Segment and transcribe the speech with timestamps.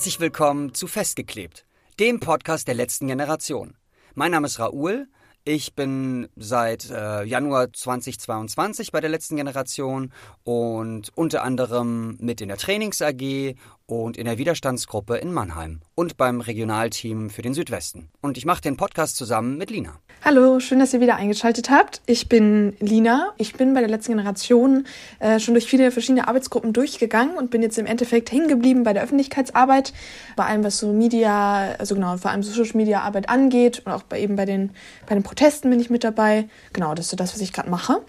[0.00, 1.66] Herzlich willkommen zu Festgeklebt,
[1.98, 3.76] dem Podcast der letzten Generation.
[4.14, 5.08] Mein Name ist Raoul.
[5.44, 10.10] Ich bin seit äh, Januar 2022 bei der letzten Generation
[10.42, 13.56] und unter anderem mit in der Trainings AG
[13.90, 18.08] und in der Widerstandsgruppe in Mannheim und beim Regionalteam für den Südwesten.
[18.20, 19.98] Und ich mache den Podcast zusammen mit Lina.
[20.22, 22.02] Hallo, schön, dass ihr wieder eingeschaltet habt.
[22.06, 23.32] Ich bin Lina.
[23.38, 24.86] Ich bin bei der letzten Generation
[25.18, 28.92] äh, schon durch viele verschiedene Arbeitsgruppen durchgegangen und bin jetzt im Endeffekt hängen geblieben bei
[28.92, 29.92] der Öffentlichkeitsarbeit,
[30.36, 34.02] bei allem, was so Media, also genau, vor allem Social Media Arbeit angeht und auch
[34.02, 34.70] bei eben bei den,
[35.06, 36.48] bei den Protesten bin ich mit dabei.
[36.72, 38.02] Genau, das ist so das, was ich gerade mache.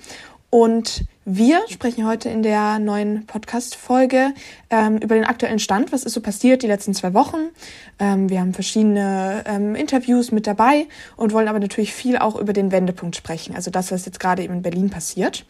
[0.50, 4.34] Und wir sprechen heute in der neuen Podcast-Folge
[4.72, 5.92] ähm, über den aktuellen Stand.
[5.92, 7.50] Was ist so passiert die letzten zwei Wochen?
[8.00, 12.54] Ähm, wir haben verschiedene ähm, Interviews mit dabei und wollen aber natürlich viel auch über
[12.54, 13.55] den Wendepunkt sprechen.
[13.55, 15.46] Also das, was jetzt gerade eben in Berlin passiert.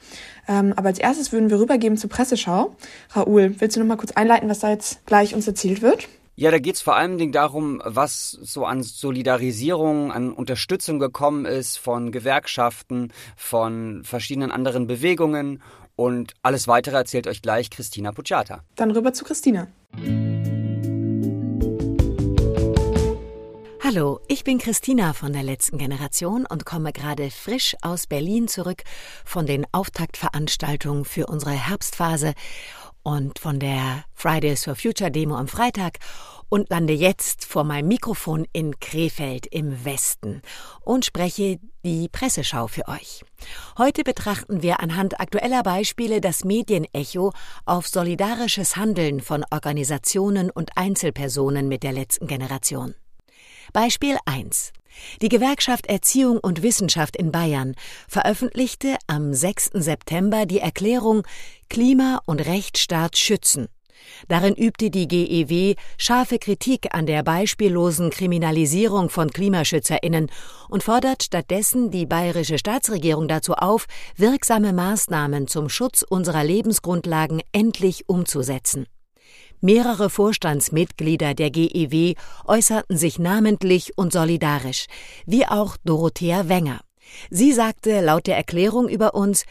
[0.46, 2.76] Ähm, aber als erstes würden wir rübergeben zur Presseschau.
[3.12, 6.10] Raoul, willst du noch mal kurz einleiten, was da jetzt gleich uns erzählt wird?
[6.42, 11.78] Ja, da geht's vor allen Dingen darum, was so an Solidarisierung, an Unterstützung gekommen ist
[11.78, 15.62] von Gewerkschaften, von verschiedenen anderen Bewegungen
[15.96, 18.64] und alles weitere erzählt euch gleich Christina Pucciata.
[18.76, 19.68] Dann rüber zu Christina.
[23.84, 28.82] Hallo, ich bin Christina von der letzten Generation und komme gerade frisch aus Berlin zurück
[29.26, 32.34] von den Auftaktveranstaltungen für unsere Herbstphase
[33.04, 36.00] und von der Fridays for Future Demo am Freitag
[36.50, 40.42] und lande jetzt vor meinem Mikrofon in Krefeld im Westen
[40.82, 43.24] und spreche die Presseschau für euch.
[43.78, 47.32] Heute betrachten wir anhand aktueller Beispiele das Medienecho
[47.66, 52.96] auf solidarisches Handeln von Organisationen und Einzelpersonen mit der letzten Generation.
[53.72, 54.74] Beispiel 1.
[55.22, 57.76] Die Gewerkschaft Erziehung und Wissenschaft in Bayern
[58.08, 59.72] veröffentlichte am 6.
[59.74, 61.24] September die Erklärung
[61.70, 63.68] Klima und Rechtsstaat schützen.
[64.28, 70.32] Darin übte die GEW scharfe Kritik an der beispiellosen Kriminalisierung von Klimaschützerinnen
[70.70, 73.88] und fordert stattdessen die bayerische Staatsregierung dazu auf,
[74.18, 78.88] wirksame Maßnahmen zum Schutz unserer Lebensgrundlagen endlich umzusetzen.
[79.62, 84.88] Mehrere Vorstandsmitglieder der GEW äußerten sich namentlich und solidarisch,
[85.28, 86.82] wie auch Dorothea Wenger.
[87.30, 89.46] Sie sagte laut der Erklärung über uns,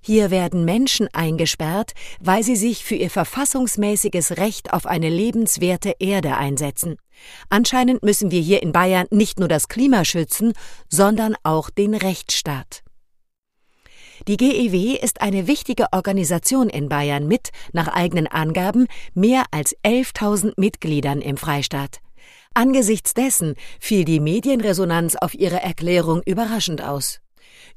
[0.00, 6.36] hier werden Menschen eingesperrt, weil sie sich für ihr verfassungsmäßiges Recht auf eine lebenswerte Erde
[6.36, 6.96] einsetzen.
[7.48, 10.52] Anscheinend müssen wir hier in Bayern nicht nur das Klima schützen,
[10.88, 12.85] sondern auch den Rechtsstaat.
[14.28, 20.54] Die GEW ist eine wichtige Organisation in Bayern mit, nach eigenen Angaben, mehr als 11.000
[20.56, 22.00] Mitgliedern im Freistaat.
[22.52, 27.20] Angesichts dessen fiel die Medienresonanz auf ihre Erklärung überraschend aus.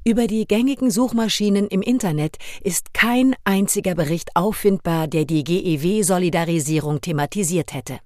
[0.04, 7.74] Über die gängigen Suchmaschinen im Internet ist kein einziger Bericht auffindbar, der die GEW-Solidarisierung thematisiert
[7.74, 8.00] hätte.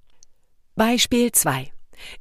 [0.75, 1.71] Beispiel 2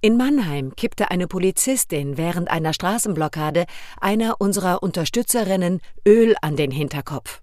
[0.01, 3.65] in Mannheim kippte eine Polizistin während einer Straßenblockade
[4.01, 7.43] einer unserer Unterstützerinnen Öl an den Hinterkopf.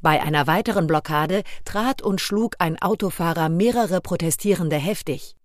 [0.00, 5.36] Bei einer weiteren Blockade trat und schlug ein Autofahrer mehrere Protestierende heftig.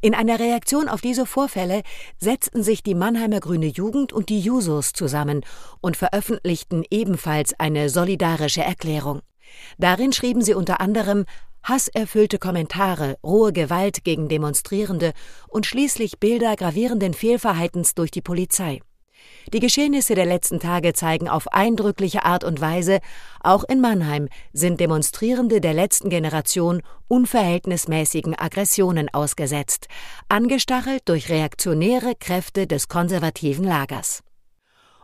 [0.00, 1.82] In einer Reaktion auf diese Vorfälle
[2.18, 5.44] setzten sich die Mannheimer Grüne Jugend und die Jusos zusammen
[5.80, 9.22] und veröffentlichten ebenfalls eine solidarische Erklärung.
[9.78, 11.24] Darin schrieben sie unter anderem
[11.62, 15.12] hasserfüllte Kommentare, rohe Gewalt gegen Demonstrierende
[15.48, 18.80] und schließlich Bilder gravierenden Fehlverhaltens durch die Polizei.
[19.52, 23.00] Die Geschehnisse der letzten Tage zeigen auf eindrückliche Art und Weise,
[23.40, 29.88] auch in Mannheim sind Demonstrierende der letzten Generation unverhältnismäßigen Aggressionen ausgesetzt,
[30.28, 34.22] angestachelt durch reaktionäre Kräfte des konservativen Lagers.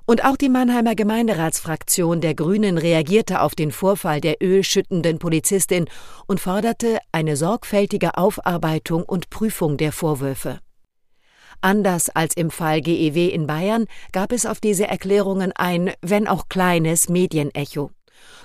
[0.09, 5.85] Und auch die Mannheimer Gemeinderatsfraktion der Grünen reagierte auf den Vorfall der ölschüttenden Polizistin
[6.27, 10.61] und forderte eine sorgfältige Aufarbeitung und Prüfung der Vorwürfe.
[11.61, 16.49] Anders als im Fall GEW in Bayern gab es auf diese Erklärungen ein, wenn auch
[16.49, 17.91] kleines, Medienecho.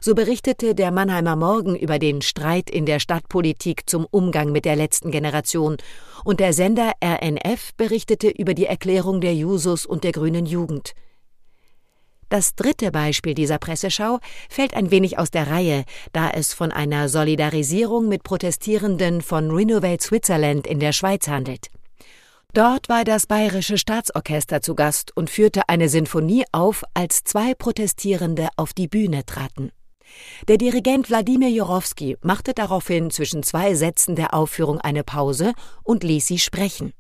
[0.02, 4.76] So berichtete der Mannheimer Morgen über den Streit in der Stadtpolitik zum Umgang mit der
[4.76, 5.78] letzten Generation,
[6.26, 10.94] und der Sender RNF berichtete über die Erklärung der Jusos und der Grünen Jugend.
[12.34, 14.18] Das dritte Beispiel dieser Presseschau
[14.50, 15.84] fällt ein wenig aus der Reihe,
[16.14, 21.68] da es von einer Solidarisierung mit Protestierenden von Renovate Switzerland in der Schweiz handelt.
[22.52, 28.50] Dort war das Bayerische Staatsorchester zu Gast und führte eine Sinfonie auf, als zwei Protestierende
[28.56, 29.72] auf die Bühne traten.
[30.48, 35.54] Der Dirigent Wladimir Jorowski machte daraufhin zwischen zwei Sätzen der Aufführung eine Pause
[35.84, 36.94] und ließ sie sprechen.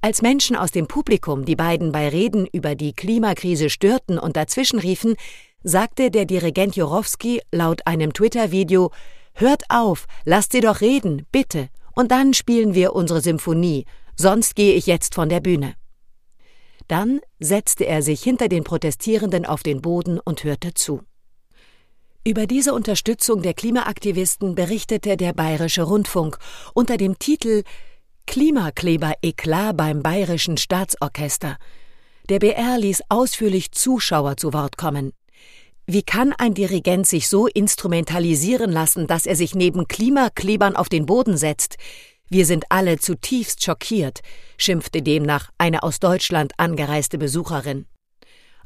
[0.00, 5.16] Als Menschen aus dem Publikum die beiden bei Reden über die Klimakrise störten und dazwischenriefen,
[5.62, 8.92] sagte der Dirigent Jorowski laut einem Twitter-Video
[9.34, 13.84] Hört auf, lasst sie doch reden, bitte, Und dann spielen wir unsere Symphonie,
[14.16, 15.74] sonst gehe ich jetzt von der Bühne.
[16.88, 21.02] Dann setzte er sich hinter den Protestierenden auf den Boden und hörte zu.
[22.24, 26.38] Über diese Unterstützung der Klimaaktivisten berichtete der Bayerische Rundfunk
[26.74, 27.62] unter dem Titel
[28.26, 31.56] Klimakleber Eklat beim Bayerischen Staatsorchester.
[32.28, 35.12] Der BR ließ ausführlich Zuschauer zu Wort kommen.
[35.86, 41.06] Wie kann ein Dirigent sich so instrumentalisieren lassen, dass er sich neben Klimaklebern auf den
[41.06, 41.76] Boden setzt?
[42.28, 44.20] Wir sind alle zutiefst schockiert,
[44.58, 47.86] schimpfte demnach eine aus Deutschland angereiste Besucherin.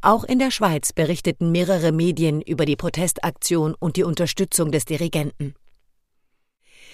[0.01, 5.55] Auch in der Schweiz berichteten mehrere Medien über die Protestaktion und die Unterstützung des Dirigenten.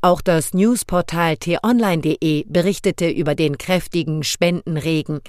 [0.00, 5.20] Auch das Newsportal t-online.de berichtete über den kräftigen Spendenregen.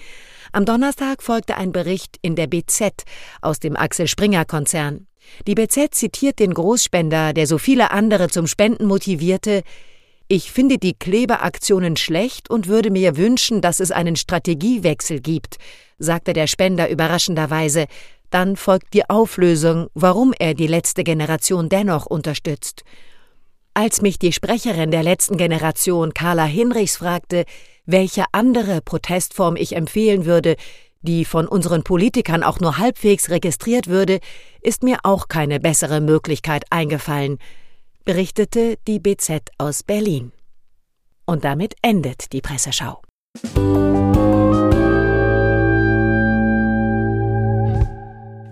[0.52, 3.04] Am Donnerstag folgte ein Bericht in der BZ
[3.42, 5.08] aus dem Axel Springer Konzern.
[5.46, 9.64] Die BZ zitiert den Großspender, der so viele andere zum Spenden motivierte,
[10.30, 15.56] ich finde die Klebeaktionen schlecht und würde mir wünschen, dass es einen Strategiewechsel gibt,
[16.00, 17.86] sagte der Spender überraschenderweise.
[18.30, 22.84] Dann folgt die Auflösung, warum er die letzte Generation dennoch unterstützt.
[23.74, 27.46] Als mich die Sprecherin der letzten Generation, Carla Hinrichs, fragte,
[27.86, 30.58] welche andere Protestform ich empfehlen würde,
[31.02, 34.20] die von unseren Politikern auch nur halbwegs registriert würde,
[34.62, 37.38] ist mir auch keine bessere Möglichkeit eingefallen
[38.08, 40.32] berichtete die BZ aus Berlin.
[41.26, 43.02] Und damit endet die Presseschau.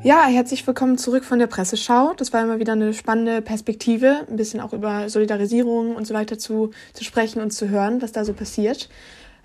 [0.04, 2.13] Ja, herzlich willkommen zurück von der Presseschau.
[2.18, 6.38] Das war immer wieder eine spannende Perspektive, ein bisschen auch über Solidarisierung und so weiter
[6.38, 8.90] zu, zu sprechen und zu hören, was da so passiert.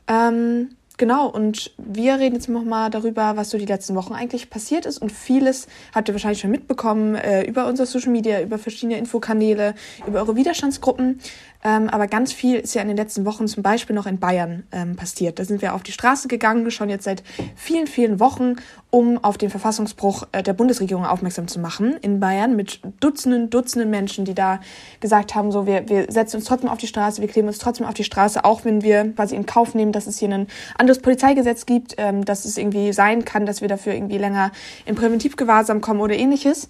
[0.08, 4.84] Ähm, Genau, und wir reden jetzt nochmal darüber, was so die letzten Wochen eigentlich passiert
[4.84, 4.98] ist.
[4.98, 9.74] Und vieles habt ihr wahrscheinlich schon mitbekommen äh, über unsere Social Media, über verschiedene Infokanäle,
[10.06, 11.18] über eure Widerstandsgruppen.
[11.62, 14.64] Ähm, aber ganz viel ist ja in den letzten Wochen zum Beispiel noch in Bayern
[14.72, 15.38] ähm, passiert.
[15.38, 17.22] Da sind wir auf die Straße gegangen, schon jetzt seit
[17.54, 18.56] vielen, vielen Wochen,
[18.88, 23.90] um auf den Verfassungsbruch äh, der Bundesregierung aufmerksam zu machen in Bayern mit Dutzenden, Dutzenden
[23.90, 24.60] Menschen, die da
[25.00, 27.86] gesagt haben, so wir, wir setzen uns trotzdem auf die Straße, wir kleben uns trotzdem
[27.86, 30.46] auf die Straße, auch wenn wir quasi in Kauf nehmen, dass es hier ein
[30.78, 34.50] anderes Polizeigesetz gibt, ähm, dass es irgendwie sein kann, dass wir dafür irgendwie länger
[34.86, 36.68] in Präventivgewahrsam kommen oder ähnliches.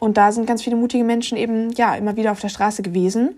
[0.00, 3.36] Und da sind ganz viele mutige Menschen eben ja immer wieder auf der Straße gewesen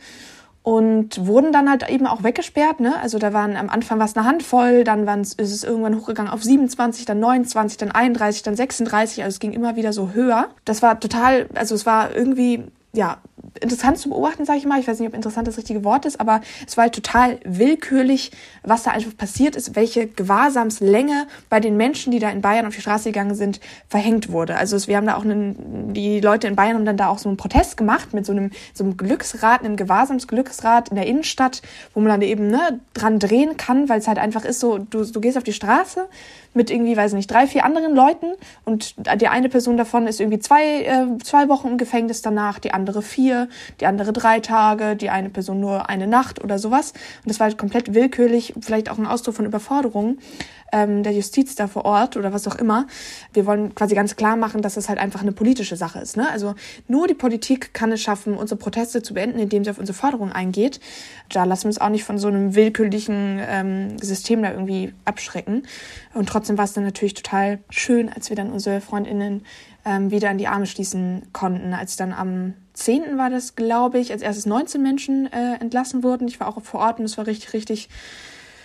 [0.64, 2.80] und wurden dann halt eben auch weggesperrt.
[2.80, 2.98] Ne?
[2.98, 7.04] Also da waren am Anfang was eine Handvoll, dann ist es irgendwann hochgegangen auf 27,
[7.04, 9.22] dann 29, dann 31, dann 36.
[9.22, 10.48] Also es ging immer wieder so höher.
[10.64, 13.18] Das war total, also es war irgendwie ja
[13.60, 14.80] interessant zu beobachten, sage ich mal.
[14.80, 18.32] Ich weiß nicht, ob interessant das richtige Wort ist, aber es war halt total willkürlich,
[18.62, 22.74] was da einfach passiert ist, welche Gewahrsamslänge bei den Menschen, die da in Bayern auf
[22.74, 24.56] die Straße gegangen sind, verhängt wurde.
[24.56, 27.28] Also wir haben da auch einen, die Leute in Bayern haben dann da auch so
[27.28, 31.62] einen Protest gemacht mit so einem, so einem Glücksrad, einem Gewahrsamsglücksrad in der Innenstadt,
[31.94, 35.04] wo man dann eben ne, dran drehen kann, weil es halt einfach ist so, du,
[35.04, 36.08] du gehst auf die Straße
[36.54, 38.32] mit irgendwie, weiß nicht, drei, vier anderen Leuten
[38.64, 42.72] und die eine Person davon ist irgendwie zwei, äh, zwei Wochen im Gefängnis danach, die
[42.72, 43.48] andere vier
[43.80, 46.92] die andere drei Tage, die eine Person nur eine Nacht oder sowas.
[46.92, 50.18] Und das war halt komplett willkürlich, vielleicht auch ein Ausdruck von Überforderung
[50.72, 52.86] ähm, der Justiz da vor Ort oder was auch immer.
[53.32, 56.16] Wir wollen quasi ganz klar machen, dass es halt einfach eine politische Sache ist.
[56.16, 56.28] Ne?
[56.30, 56.54] Also
[56.88, 60.32] nur die Politik kann es schaffen, unsere Proteste zu beenden, indem sie auf unsere Forderungen
[60.32, 60.80] eingeht.
[61.30, 65.66] Da lassen wir uns auch nicht von so einem willkürlichen ähm, System da irgendwie abschrecken.
[66.12, 69.44] Und trotzdem war es dann natürlich total schön, als wir dann unsere Freundinnen
[69.84, 73.18] ähm, wieder in die Arme schließen konnten, als dann am 10.
[73.18, 76.26] war das, glaube ich, als erstes 19 Menschen äh, entlassen wurden.
[76.26, 77.88] Ich war auch vor Ort und es war richtig, richtig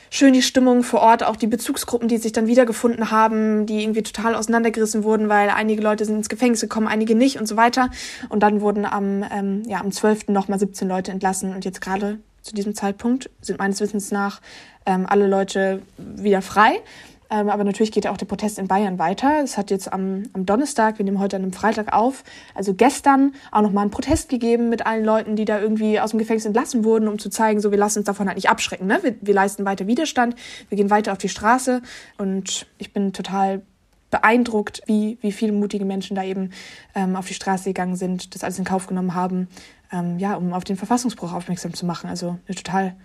[0.10, 4.04] schön die Stimmung vor Ort, auch die Bezugsgruppen, die sich dann wiedergefunden haben, die irgendwie
[4.04, 7.90] total auseinandergerissen wurden, weil einige Leute sind ins Gefängnis gekommen, einige nicht und so weiter.
[8.30, 10.30] Und dann wurden am, ähm, ja, am 12.
[10.30, 14.40] nochmal 17 Leute entlassen und jetzt gerade Zu diesem Zeitpunkt sind meines Wissens nach
[14.86, 16.82] ähm, alle Leute wieder frei.
[17.30, 19.42] Ähm, aber natürlich geht auch der Protest in Bayern weiter.
[19.44, 22.24] Es hat jetzt am, am Donnerstag, wir nehmen heute an einem Freitag auf,
[22.56, 26.20] also gestern auch nochmal einen Protest gegeben mit allen Leuten, die da irgendwie aus dem
[26.20, 28.88] Gefängnis entlassen wurden, um zu zeigen, so wir lassen uns davon halt nicht abschrecken.
[28.88, 29.00] Ne?
[29.04, 30.36] Wir, wir leisten weiter Widerstand,
[30.70, 31.82] wir gehen weiter auf die Straße
[32.18, 33.62] und ich bin total
[34.10, 36.52] beeindruckt, wie, wie viele mutige Menschen da eben
[36.96, 39.48] ähm, auf die Straße gegangen sind, das alles in Kauf genommen haben,
[39.92, 42.10] ähm, ja, um auf den Verfassungsbruch aufmerksam zu machen.
[42.10, 42.96] Also eine total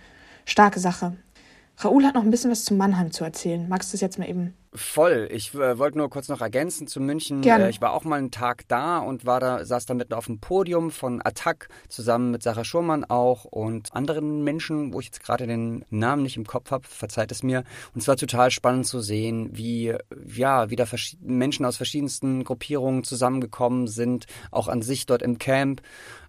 [0.46, 1.14] starke Sache.
[1.78, 3.68] Raoul hat noch ein bisschen was zu Mannheim zu erzählen.
[3.68, 4.54] Magst du es jetzt mal eben?
[4.76, 5.28] Voll.
[5.30, 7.42] Ich äh, wollte nur kurz noch ergänzen zu München.
[7.42, 7.66] Gerne.
[7.66, 10.26] Äh, ich war auch mal einen Tag da und war da, saß da mitten auf
[10.26, 15.22] dem Podium von Attac zusammen mit Sarah Schurmann auch und anderen Menschen, wo ich jetzt
[15.22, 17.62] gerade den Namen nicht im Kopf habe, verzeiht es mir.
[17.94, 19.94] Und es war total spannend zu sehen, wie
[20.26, 20.88] ja wieder
[21.20, 25.82] Menschen aus verschiedensten Gruppierungen zusammengekommen sind, auch an sich dort im Camp.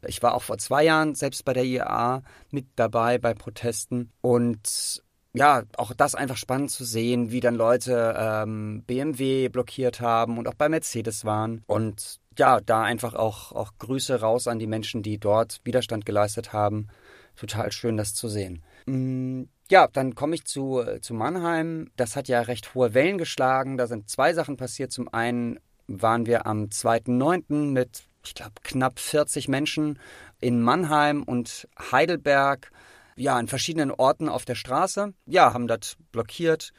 [0.07, 2.21] Ich war auch vor zwei Jahren selbst bei der IAA
[2.51, 5.03] mit dabei bei Protesten und
[5.35, 10.47] ja, auch das einfach spannend zu sehen, wie dann Leute ähm, BMW blockiert haben und
[10.47, 11.63] auch bei Mercedes waren.
[11.67, 16.53] Und ja, da einfach auch, auch Grüße raus an die Menschen, die dort Widerstand geleistet
[16.53, 16.87] haben.
[17.35, 18.63] Total schön, das zu sehen.
[18.85, 21.91] Mm, ja, dann komme ich zu, zu Mannheim.
[21.97, 23.77] Das hat ja recht hohe Wellen geschlagen.
[23.77, 24.91] Da sind zwei Sachen passiert.
[24.91, 27.71] Zum einen waren wir am 2.9.
[27.71, 29.99] mit, ich glaube, knapp 40 Menschen
[30.39, 32.71] in Mannheim und Heidelberg
[33.15, 35.13] ja, an verschiedenen Orten auf der Straße.
[35.25, 36.71] Ja, haben das blockiert.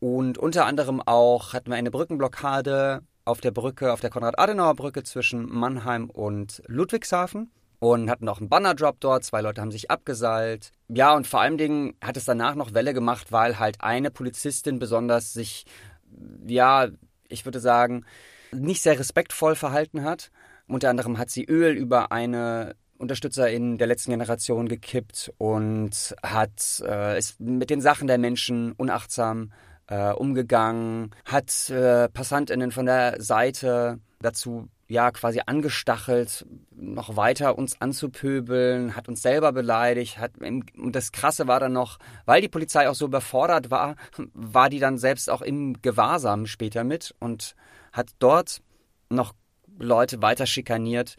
[0.00, 5.46] Und unter anderem auch hatten wir eine Brückenblockade auf der Brücke, auf der Konrad-Adenauer-Brücke zwischen
[5.46, 9.24] Mannheim und Ludwigshafen und hatten auch einen Bannerdrop dort.
[9.24, 10.72] Zwei Leute haben sich abgeseilt.
[10.88, 14.78] Ja, und vor allen Dingen hat es danach noch Welle gemacht, weil halt eine Polizistin
[14.78, 15.64] besonders sich,
[16.46, 16.88] ja,
[17.28, 18.04] ich würde sagen,
[18.52, 20.30] nicht sehr respektvoll verhalten hat.
[20.66, 26.82] Unter anderem hat sie Öl über eine Unterstützer in der letzten Generation gekippt und hat
[26.86, 29.52] äh, ist mit den Sachen der Menschen unachtsam
[29.88, 37.80] äh, umgegangen, hat äh, Passantinnen von der Seite dazu ja quasi angestachelt, noch weiter uns
[37.80, 42.88] anzupöbeln, hat uns selber beleidigt, hat und das Krasse war dann noch, weil die Polizei
[42.88, 43.96] auch so überfordert war,
[44.34, 47.54] war die dann selbst auch im Gewahrsam später mit und
[47.92, 48.60] hat dort
[49.08, 49.32] noch
[49.78, 51.16] Leute weiter schikaniert,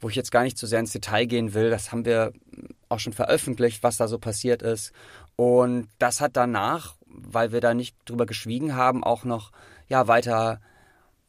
[0.00, 1.70] wo ich jetzt gar nicht zu sehr ins Detail gehen will.
[1.70, 2.32] Das haben wir
[2.88, 4.92] auch schon veröffentlicht, was da so passiert ist.
[5.36, 9.52] Und das hat danach, weil wir da nicht drüber geschwiegen haben, auch noch
[9.88, 10.60] ja weiter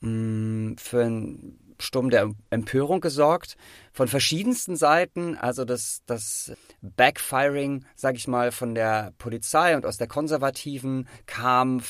[0.01, 3.55] mh, mm, für ein Sturm der Empörung gesorgt
[3.93, 5.37] von verschiedensten Seiten.
[5.37, 11.81] Also das, das Backfiring, sage ich mal, von der Polizei und aus der Konservativen kam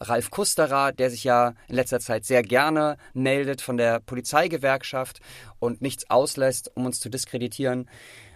[0.00, 5.20] Ralf Kusterer, der sich ja in letzter Zeit sehr gerne meldet von der Polizeigewerkschaft
[5.58, 7.88] und nichts auslässt, um uns zu diskreditieren.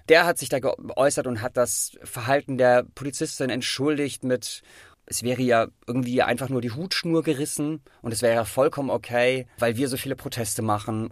[0.08, 4.62] Der hat sich da geäußert und hat das Verhalten der Polizistin entschuldigt mit
[5.08, 9.46] es wäre ja irgendwie einfach nur die Hutschnur gerissen und es wäre ja vollkommen okay,
[9.58, 11.10] weil wir so viele Proteste machen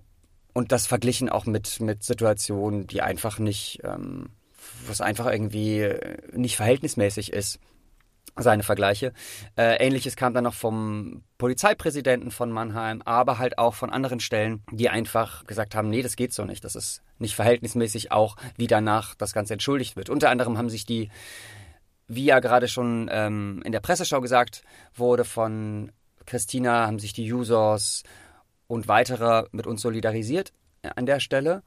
[0.53, 4.31] und das verglichen auch mit, mit Situationen, die einfach nicht, ähm,
[4.87, 5.93] was einfach irgendwie
[6.33, 7.59] nicht verhältnismäßig ist.
[8.39, 9.15] Seine Vergleiche.
[9.57, 14.63] Äh, Ähnliches kam dann noch vom Polizeipräsidenten von Mannheim, aber halt auch von anderen Stellen,
[14.71, 16.63] die einfach gesagt haben, nee, das geht so nicht.
[16.63, 20.11] Das ist nicht verhältnismäßig auch, wie danach das Ganze entschuldigt wird.
[20.11, 21.09] Unter anderem haben sich die
[22.09, 24.63] wie ja gerade schon ähm, in der Presseschau gesagt
[24.95, 25.93] wurde von
[26.25, 28.03] Christina, haben sich die Users
[28.67, 30.53] und weitere mit uns solidarisiert
[30.95, 31.63] an der Stelle.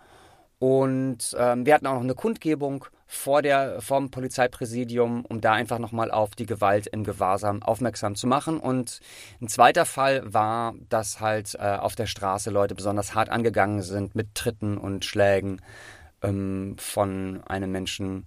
[0.60, 5.80] Und ähm, wir hatten auch noch eine Kundgebung vor der, vom Polizeipräsidium, um da einfach
[5.80, 8.60] nochmal auf die Gewalt im Gewahrsam aufmerksam zu machen.
[8.60, 9.00] Und
[9.42, 14.16] ein zweiter Fall war, dass halt äh, auf der Straße Leute besonders hart angegangen sind
[14.16, 15.62] mit Tritten und Schlägen
[16.22, 18.26] ähm, von einem Menschen,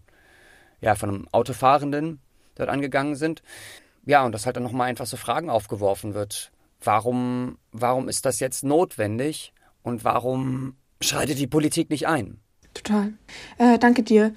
[0.83, 2.21] ja, von einem Autofahrenden
[2.57, 3.43] dort angegangen sind.
[4.05, 6.53] Ja, und dass halt dann nochmal einfach so Fragen aufgeworfen wird.
[6.85, 12.41] Warum, warum ist das jetzt notwendig und warum schreitet die Politik nicht ein?
[12.75, 13.13] Total.
[13.59, 14.35] Äh, danke dir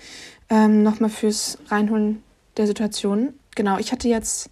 [0.50, 2.24] ähm, nochmal fürs Reinholen
[2.58, 3.34] der Situation.
[3.56, 4.50] Genau, ich hatte jetzt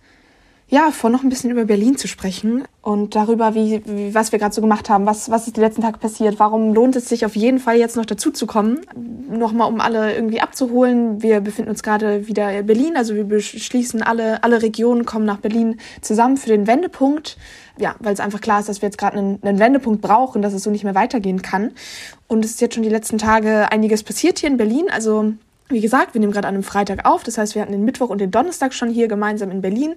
[0.74, 4.39] ja, vor noch ein bisschen über Berlin zu sprechen und darüber, wie, wie was wir
[4.39, 7.27] gerade so gemacht haben, was, was ist die letzten Tage passiert, warum lohnt es sich
[7.27, 8.82] auf jeden Fall jetzt noch dazu zu kommen,
[9.30, 11.22] nochmal um alle irgendwie abzuholen.
[11.22, 15.38] Wir befinden uns gerade wieder in Berlin, also wir beschließen alle, alle Regionen kommen nach
[15.38, 17.38] Berlin zusammen für den Wendepunkt.
[17.77, 20.53] Ja, weil es einfach klar ist, dass wir jetzt gerade einen, einen Wendepunkt brauchen, dass
[20.53, 21.72] es so nicht mehr weitergehen kann.
[22.27, 24.86] Und es ist jetzt schon die letzten Tage einiges passiert hier in Berlin.
[24.92, 25.34] Also
[25.74, 27.24] wie gesagt, wir nehmen gerade an einem Freitag auf.
[27.24, 29.96] Das heißt, wir hatten den Mittwoch und den Donnerstag schon hier gemeinsam in Berlin.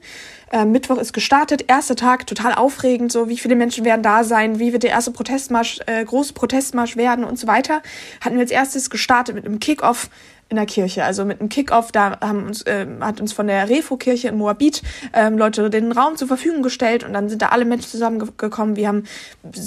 [0.51, 3.13] Äh, Mittwoch ist gestartet, erster Tag, total aufregend.
[3.13, 4.59] So, wie viele Menschen werden da sein?
[4.59, 7.83] Wie wird der erste Protestmarsch, äh, große Protestmarsch werden und so weiter?
[8.21, 10.11] Hatten wir als erstes gestartet mit einem Kickoff
[10.49, 11.05] in der Kirche.
[11.05, 14.83] Also mit einem Kickoff, da haben uns, äh, hat uns von der Refo-Kirche in Moabit
[15.13, 18.77] ähm, Leute den Raum zur Verfügung gestellt und dann sind da alle Menschen zusammengekommen.
[18.77, 19.05] Wir haben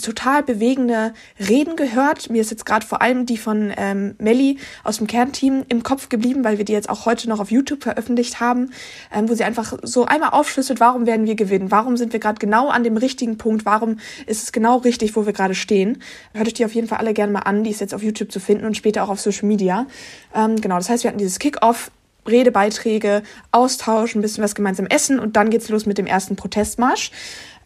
[0.02, 2.30] total bewegende Reden gehört.
[2.30, 6.08] Mir ist jetzt gerade vor allem die von ähm, Melli aus dem Kernteam im Kopf
[6.08, 8.72] geblieben, weil wir die jetzt auch heute noch auf YouTube veröffentlicht haben,
[9.14, 12.40] ähm, wo sie einfach so einmal aufschlüsselt, warum werden wir gewinnen, warum sind wir gerade
[12.40, 16.02] genau an dem richtigen Punkt, warum ist es genau richtig, wo wir gerade stehen.
[16.34, 18.32] Hört euch die auf jeden Fall alle gerne mal an, die ist jetzt auf YouTube
[18.32, 19.86] zu finden und später auch auf Social Media.
[20.34, 21.90] Ähm, genau, das heißt, wir hatten dieses Kick-Off,
[22.28, 27.10] Redebeiträge, Austausch, ein bisschen was gemeinsam essen und dann geht's los mit dem ersten Protestmarsch.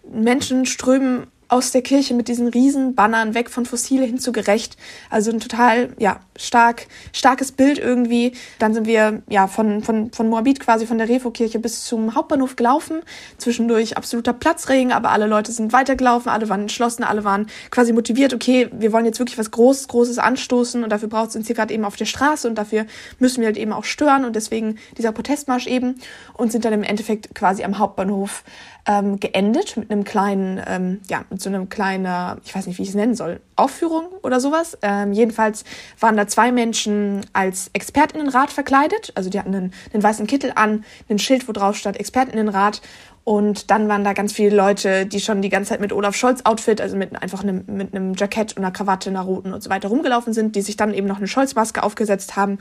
[0.10, 4.76] Menschen strömen aus der Kirche mit diesen riesen Bannern weg von Fossile hin zu gerecht.
[5.12, 8.34] Also ein total, ja, stark, starkes Bild irgendwie.
[8.58, 12.56] Dann sind wir, ja, von, von, von Moabit quasi von der Refo-Kirche bis zum Hauptbahnhof
[12.56, 13.02] gelaufen.
[13.38, 18.34] Zwischendurch absoluter Platzregen, aber alle Leute sind weitergelaufen, alle waren entschlossen, alle waren quasi motiviert,
[18.34, 21.56] okay, wir wollen jetzt wirklich was Großes, Großes anstoßen und dafür braucht es uns hier
[21.56, 22.88] gerade eben auf der Straße und dafür
[23.20, 25.96] müssen wir halt eben auch stören und deswegen dieser Protestmarsch eben
[26.34, 28.44] und sind dann im Endeffekt quasi am Hauptbahnhof
[28.86, 32.84] ähm, geendet mit einem kleinen, ähm, ja, mit so einem kleinen, ich weiß nicht, wie
[32.84, 34.78] ich es nennen soll, Aufführung oder sowas.
[34.82, 35.64] Ähm, jedenfalls
[36.00, 39.12] waren da zwei Menschen als Expertinnenrat verkleidet.
[39.16, 42.82] Also die hatten einen, einen weißen Kittel an, ein Schild, wo drauf stand Expertinnenrat.
[43.26, 46.42] Und dann waren da ganz viele Leute, die schon die ganze Zeit mit Olaf Scholz
[46.44, 49.70] Outfit, also mit einfach einem, mit einem Jackett und einer Krawatte, einer roten und so
[49.70, 52.60] weiter rumgelaufen sind, die sich dann eben noch eine Scholz-Maske aufgesetzt haben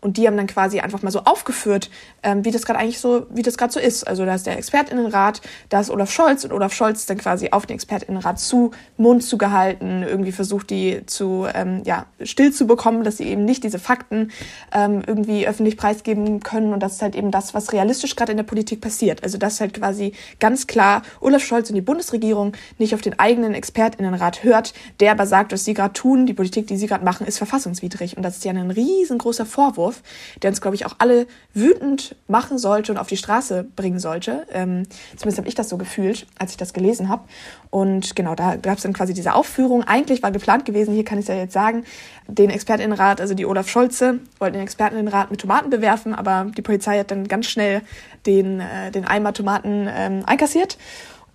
[0.00, 1.90] und die haben dann quasi einfach mal so aufgeführt,
[2.22, 4.06] ähm, wie das gerade eigentlich so, wie das gerade so ist.
[4.06, 7.66] Also da ist der Expertinnenrat, da ist Olaf Scholz und Olaf Scholz dann quasi auf
[7.66, 13.18] den Expertinnenrat zu, Mund zugehalten, irgendwie versucht die zu, ähm, ja, still zu bekommen, dass
[13.18, 14.30] sie eben nicht diese Fakten
[14.72, 16.72] ähm, irgendwie öffentlich preisgeben können.
[16.72, 19.22] Und das ist halt eben das, was realistisch gerade in der Politik passiert.
[19.22, 23.54] Also dass halt quasi ganz klar Olaf Scholz und die Bundesregierung nicht auf den eigenen
[23.54, 27.26] Expertinnenrat hört, der aber sagt, was sie gerade tun, die Politik, die sie gerade machen,
[27.26, 28.16] ist verfassungswidrig.
[28.16, 30.02] Und das ist ja ein riesengroßer Vorwurf Vorwurf,
[30.42, 34.46] der uns, glaube ich, auch alle wütend machen sollte und auf die Straße bringen sollte.
[34.52, 34.84] Ähm,
[35.16, 37.24] zumindest habe ich das so gefühlt, als ich das gelesen habe.
[37.70, 39.84] Und genau, da gab es dann quasi diese Aufführung.
[39.84, 41.84] Eigentlich war geplant gewesen, hier kann ich es ja jetzt sagen,
[42.26, 46.98] den Expertinnenrat, also die Olaf Scholze, wollten den Expertinnenrat mit Tomaten bewerfen, aber die Polizei
[46.98, 47.82] hat dann ganz schnell
[48.26, 50.76] den, äh, den Eimer Tomaten ähm, einkassiert.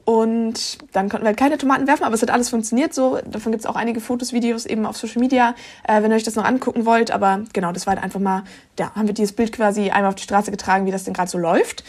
[0.05, 3.17] Und dann konnten wir halt keine Tomaten werfen, aber es hat alles funktioniert so.
[3.25, 5.55] Davon gibt es auch einige Fotos, Videos eben auf Social Media,
[5.87, 7.09] äh, wenn ihr euch das noch angucken wollt.
[7.09, 8.43] Aber genau, das war halt einfach mal,
[8.79, 11.31] ja, haben wir dieses Bild quasi einmal auf die Straße getragen, wie das denn gerade
[11.31, 11.83] so läuft.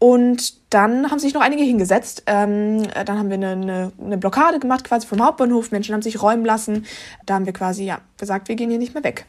[0.00, 2.24] Und dann haben sich noch einige hingesetzt.
[2.26, 5.70] Ähm, dann haben wir eine, eine, eine Blockade gemacht, quasi vom Hauptbahnhof.
[5.70, 6.84] Menschen haben sich räumen lassen.
[7.26, 9.26] Da haben wir quasi ja gesagt, wir gehen hier nicht mehr weg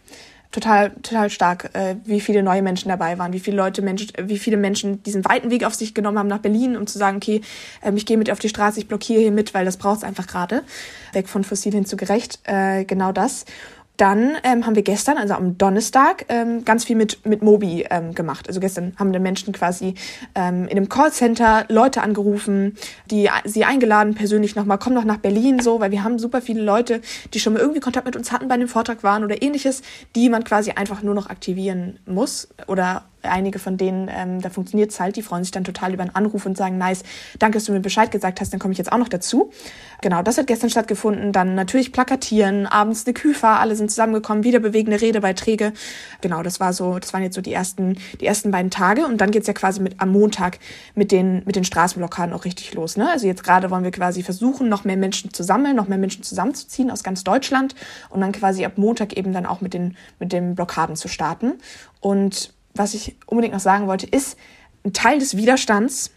[0.53, 4.37] total, total stark, äh, wie viele neue Menschen dabei waren, wie viele Leute, Menschen, wie
[4.37, 7.41] viele Menschen diesen weiten Weg auf sich genommen haben nach Berlin, um zu sagen, okay,
[7.81, 10.03] ähm, ich gehe mit auf die Straße, ich blockiere hier mit, weil das braucht es
[10.03, 10.63] einfach gerade.
[11.11, 13.45] Weg von fossil hin zu gerecht, äh, genau das.
[13.97, 18.15] Dann ähm, haben wir gestern, also am Donnerstag, ähm, ganz viel mit, mit Mobi ähm,
[18.15, 18.47] gemacht.
[18.47, 19.93] Also gestern haben die Menschen quasi
[20.33, 22.75] ähm, in einem Callcenter Leute angerufen,
[23.11, 26.63] die sie eingeladen, persönlich nochmal, komm doch nach Berlin, so, weil wir haben super viele
[26.63, 27.01] Leute,
[27.33, 29.83] die schon mal irgendwie Kontakt mit uns hatten bei dem Vortrag waren oder ähnliches,
[30.15, 34.91] die man quasi einfach nur noch aktivieren muss oder einige von denen, ähm, da funktioniert
[34.91, 37.03] es halt, die freuen sich dann total über einen Anruf und sagen, nice,
[37.39, 39.51] danke, dass du mir Bescheid gesagt hast, dann komme ich jetzt auch noch dazu.
[40.01, 41.31] Genau, das hat gestern stattgefunden.
[41.31, 45.73] Dann natürlich Plakatieren, abends eine Küfa, alle sind zusammengekommen, wieder bewegende Redebeiträge.
[46.21, 49.05] Genau, das war so, das waren jetzt so die ersten, die ersten beiden Tage.
[49.05, 50.59] Und dann geht's ja quasi mit am Montag
[50.95, 52.97] mit den, mit den Straßenblockaden auch richtig los.
[52.97, 53.09] Ne?
[53.09, 56.23] Also jetzt gerade wollen wir quasi versuchen, noch mehr Menschen zu sammeln, noch mehr Menschen
[56.23, 57.75] zusammenzuziehen aus ganz Deutschland
[58.09, 61.53] und dann quasi ab Montag eben dann auch mit den, mit den Blockaden zu starten.
[62.01, 64.37] Und was ich unbedingt noch sagen wollte, ist,
[64.85, 66.11] ein Teil des Widerstands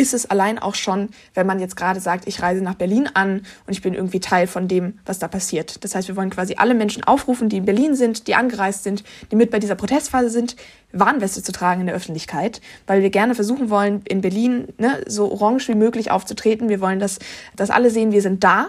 [0.00, 3.42] ist es allein auch schon, wenn man jetzt gerade sagt, ich reise nach Berlin an
[3.66, 5.84] und ich bin irgendwie Teil von dem, was da passiert.
[5.84, 9.04] Das heißt, wir wollen quasi alle Menschen aufrufen, die in Berlin sind, die angereist sind,
[9.30, 10.56] die mit bei dieser Protestphase sind,
[10.92, 15.30] Warnweste zu tragen in der Öffentlichkeit, weil wir gerne versuchen wollen, in Berlin ne, so
[15.30, 16.70] orange wie möglich aufzutreten.
[16.70, 17.18] Wir wollen, dass,
[17.54, 18.68] dass alle sehen, wir sind da.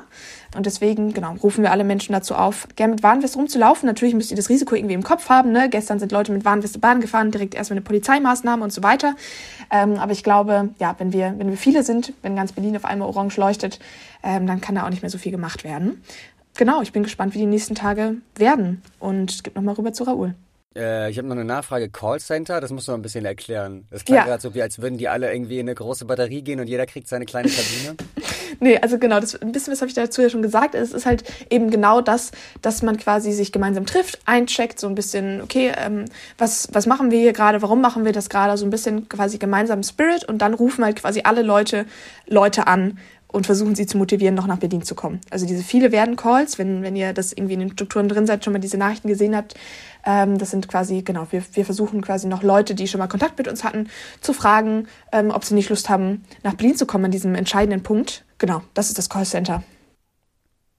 [0.55, 3.87] Und deswegen, genau, rufen wir alle Menschen dazu auf, gerne mit Warnweste rumzulaufen.
[3.87, 5.51] Natürlich müsst ihr das Risiko irgendwie im Kopf haben.
[5.51, 5.69] Ne?
[5.69, 9.15] Gestern sind Leute mit Warnweste Bahn gefahren, direkt erstmal eine Polizeimaßnahme und so weiter.
[9.71, 12.83] Ähm, aber ich glaube, ja, wenn wir, wenn wir viele sind, wenn ganz Berlin auf
[12.83, 13.79] einmal orange leuchtet,
[14.23, 16.03] ähm, dann kann da auch nicht mehr so viel gemacht werden.
[16.57, 18.81] Genau, ich bin gespannt, wie die nächsten Tage werden.
[18.99, 20.35] Und gebe nochmal rüber zu Raoul.
[20.75, 21.89] Äh, ich habe noch eine Nachfrage.
[21.89, 23.85] Callcenter, das musst du mal ein bisschen erklären.
[23.89, 24.25] Das klingt ja.
[24.25, 26.85] gerade so, wie als würden die alle irgendwie in eine große Batterie gehen und jeder
[26.85, 27.95] kriegt seine kleine Kabine.
[28.61, 30.75] nee, also genau, das, ein bisschen was habe ich dazu ja schon gesagt.
[30.75, 34.95] Es ist halt eben genau das, dass man quasi sich gemeinsam trifft, eincheckt, so ein
[34.95, 36.05] bisschen, okay, ähm,
[36.37, 39.37] was, was machen wir hier gerade, warum machen wir das gerade, so ein bisschen quasi
[39.37, 41.85] gemeinsam Spirit und dann rufen halt quasi alle Leute
[42.27, 42.97] Leute an
[43.31, 45.21] und versuchen sie zu motivieren, noch nach Berlin zu kommen.
[45.29, 48.43] Also diese viele werden Calls, wenn, wenn ihr das irgendwie in den Strukturen drin seid,
[48.43, 49.55] schon mal diese Nachrichten gesehen habt,
[50.05, 53.37] ähm, das sind quasi, genau, wir, wir versuchen quasi noch Leute, die schon mal Kontakt
[53.37, 53.87] mit uns hatten,
[54.19, 57.83] zu fragen, ähm, ob sie nicht Lust haben, nach Berlin zu kommen an diesem entscheidenden
[57.83, 58.25] Punkt.
[58.37, 59.63] Genau, das ist das Callcenter.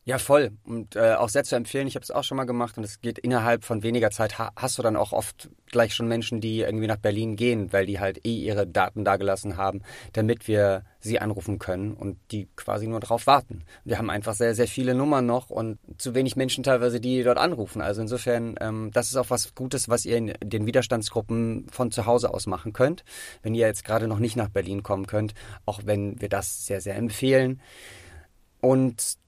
[0.05, 0.51] Ja, voll.
[0.65, 1.87] Und äh, auch sehr zu empfehlen.
[1.87, 4.37] Ich habe es auch schon mal gemacht und es geht innerhalb von weniger Zeit.
[4.37, 7.87] Ha hast du dann auch oft gleich schon Menschen, die irgendwie nach Berlin gehen, weil
[7.87, 12.89] die halt eh ihre Daten dagelassen haben, damit wir sie anrufen können und die quasi
[12.89, 13.63] nur darauf warten.
[13.85, 17.39] Wir haben einfach sehr, sehr viele Nummern noch und zu wenig Menschen teilweise, die dort
[17.39, 17.81] anrufen.
[17.81, 22.07] Also insofern, ähm, das ist auch was Gutes, was ihr in den Widerstandsgruppen von zu
[22.07, 23.05] Hause aus machen könnt,
[23.43, 25.35] wenn ihr jetzt gerade noch nicht nach Berlin kommen könnt,
[25.65, 27.61] auch wenn wir das sehr, sehr empfehlen.
[28.61, 29.22] Und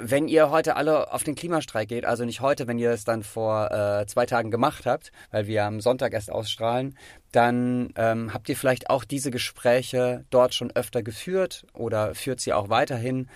[0.00, 3.22] wenn ihr heute alle auf den Klimastreik geht, also nicht heute, wenn ihr es dann
[3.22, 6.96] vor äh, zwei Tagen gemacht habt, weil wir am Sonntag erst ausstrahlen,
[7.32, 12.52] dann ähm, habt ihr vielleicht auch diese Gespräche dort schon öfter geführt oder führt sie
[12.52, 13.28] auch weiterhin.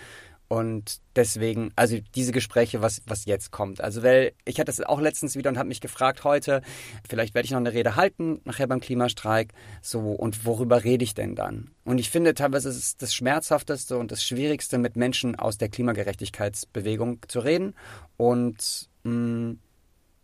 [0.53, 3.81] Und deswegen, also diese Gespräche, was, was jetzt kommt.
[3.81, 6.61] Also, weil ich hatte es auch letztens wieder und habe mich gefragt heute,
[7.09, 9.55] vielleicht werde ich noch eine Rede halten, nachher beim Klimastreik.
[9.81, 11.71] So, und worüber rede ich denn dann?
[11.85, 15.71] Und ich finde teilweise ist es das Schmerzhafteste und das Schwierigste, mit Menschen aus der
[15.71, 17.75] Klimagerechtigkeitsbewegung zu reden.
[18.19, 19.59] Und mh, mm,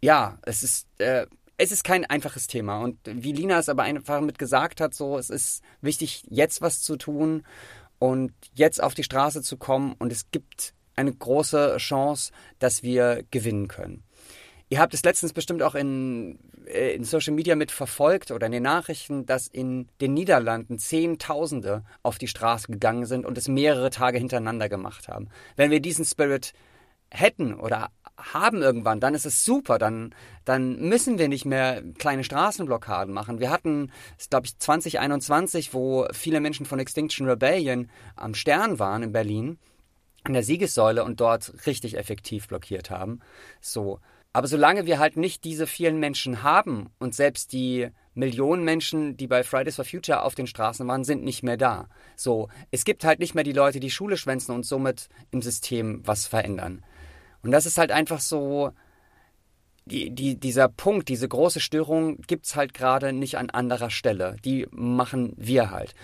[0.03, 0.89] ja, es ist.
[0.99, 1.25] Äh,
[1.61, 2.79] es ist kein einfaches Thema.
[2.79, 6.83] Und wie Lina es aber einfach mit gesagt hat, so, es ist wichtig, jetzt was
[6.83, 7.43] zu tun
[7.99, 13.25] und jetzt auf die Straße zu kommen und es gibt eine große Chance, dass wir
[13.31, 14.03] gewinnen können.
[14.71, 18.65] Ihr habt es letztens bestimmt auch in, äh, in Social Media mitverfolgt oder in den
[18.65, 24.19] Nachrichten, dass in den Niederlanden Zehntausende auf die Straße gegangen sind und es mehrere Tage
[24.19, 25.29] hintereinander gemacht haben.
[25.57, 26.53] Wenn wir diesen Spirit
[27.11, 32.25] hätten oder haben irgendwann, dann ist es super, dann, dann müssen wir nicht mehr kleine
[32.25, 33.39] Straßenblockaden machen.
[33.39, 33.93] Wir hatten,
[34.29, 39.59] glaube ich, 2021, wo viele Menschen von Extinction Rebellion am Stern waren in Berlin,
[40.25, 43.21] an der Siegessäule und dort richtig effektiv blockiert haben.
[43.61, 44.01] So.
[44.33, 49.27] Aber solange wir halt nicht diese vielen Menschen haben und selbst die Millionen Menschen, die
[49.27, 51.89] bei Fridays for Future auf den Straßen waren, sind nicht mehr da.
[52.17, 56.03] So, es gibt halt nicht mehr die Leute, die Schule schwänzen und somit im System
[56.05, 56.85] was verändern.
[57.43, 58.73] Und das ist halt einfach so,
[59.87, 64.37] die, die, dieser Punkt, diese große Störung gibt es halt gerade nicht an anderer Stelle.
[64.45, 65.95] Die machen wir halt.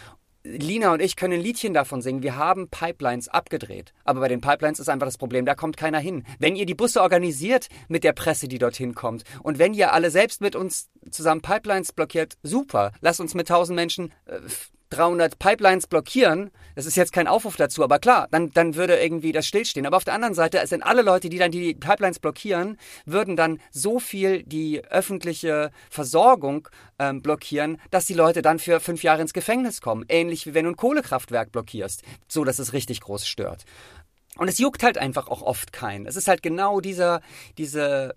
[0.46, 2.22] Lina und ich können ein Liedchen davon singen.
[2.22, 3.94] Wir haben Pipelines abgedreht.
[4.04, 6.22] Aber bei den Pipelines ist einfach das Problem, da kommt keiner hin.
[6.38, 10.10] Wenn ihr die Busse organisiert mit der Presse, die dorthin kommt, und wenn ihr alle
[10.10, 12.92] selbst mit uns zusammen Pipelines blockiert, super.
[13.00, 14.40] Lasst uns mit tausend Menschen äh,
[14.94, 19.32] 300 Pipelines blockieren, das ist jetzt kein Aufruf dazu, aber klar, dann, dann würde irgendwie
[19.32, 19.86] das stillstehen.
[19.86, 23.36] Aber auf der anderen Seite, es sind alle Leute, die dann die Pipelines blockieren, würden
[23.36, 29.22] dann so viel die öffentliche Versorgung ähm, blockieren, dass die Leute dann für fünf Jahre
[29.22, 30.04] ins Gefängnis kommen.
[30.08, 33.64] Ähnlich wie wenn du ein Kohlekraftwerk blockierst, so dass es richtig groß stört.
[34.36, 36.06] Und es juckt halt einfach auch oft keinen.
[36.06, 37.20] Es ist halt genau dieser,
[37.56, 38.16] diese,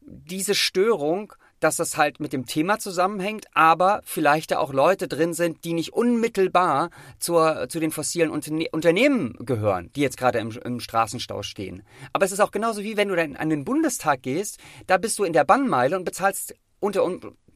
[0.00, 5.34] diese Störung, dass das halt mit dem Thema zusammenhängt, aber vielleicht da auch Leute drin
[5.34, 10.50] sind, die nicht unmittelbar zur, zu den fossilen Unterne Unternehmen gehören, die jetzt gerade im,
[10.64, 11.82] im, Straßenstau stehen.
[12.12, 15.18] Aber es ist auch genauso wie wenn du dann an den Bundestag gehst, da bist
[15.18, 17.06] du in der Bannmeile und bezahlst unter,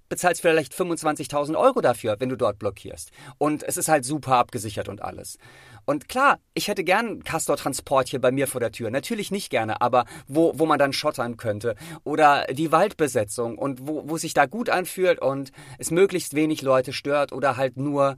[0.08, 3.10] bezahlst vielleicht 25.000 Euro dafür, wenn du dort blockierst.
[3.38, 5.38] Und es ist halt super abgesichert und alles.
[5.85, 8.90] Und klar, ich hätte gern Castor-Transport hier bei mir vor der Tür.
[8.90, 11.77] Natürlich nicht gerne, aber wo, wo man dann schottern könnte.
[12.05, 16.92] Oder die Waldbesetzung und wo, wo sich da gut anfühlt und es möglichst wenig Leute
[16.92, 18.16] stört oder halt nur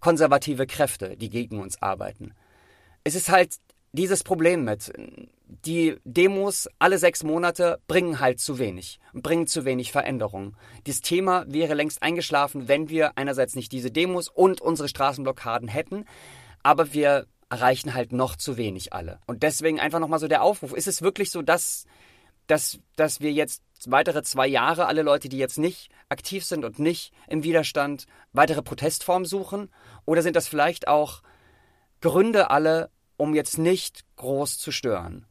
[0.00, 2.34] konservative Kräfte, die gegen uns arbeiten.
[3.04, 3.56] Es ist halt
[3.92, 4.92] dieses Problem mit.
[5.66, 10.56] Die Demos alle sechs Monate bringen halt zu wenig, bringen zu wenig Veränderungen.
[10.84, 16.06] Das Thema wäre längst eingeschlafen, wenn wir einerseits nicht diese Demos und unsere Straßenblockaden hätten,
[16.62, 19.20] aber wir erreichen halt noch zu wenig alle.
[19.26, 20.72] Und deswegen einfach nochmal so der Aufruf.
[20.72, 21.84] Ist es wirklich so, dass,
[22.46, 26.78] dass, dass wir jetzt weitere zwei Jahre alle Leute, die jetzt nicht aktiv sind und
[26.78, 29.70] nicht im Widerstand, weitere Protestformen suchen?
[30.06, 31.22] Oder sind das vielleicht auch
[32.00, 35.26] Gründe alle, um jetzt nicht groß zu stören?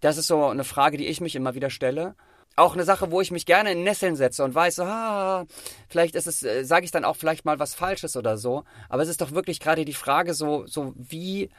[0.00, 2.14] Das ist so eine Frage, die ich mich immer wieder stelle
[2.58, 5.46] auch eine Sache, wo ich mich gerne in Nesseln setze und weiß, ah,
[5.88, 8.64] vielleicht ist es, äh, sage ich dann auch vielleicht mal was Falsches oder so.
[8.88, 11.50] Aber es ist doch wirklich gerade die Frage, so, so wie,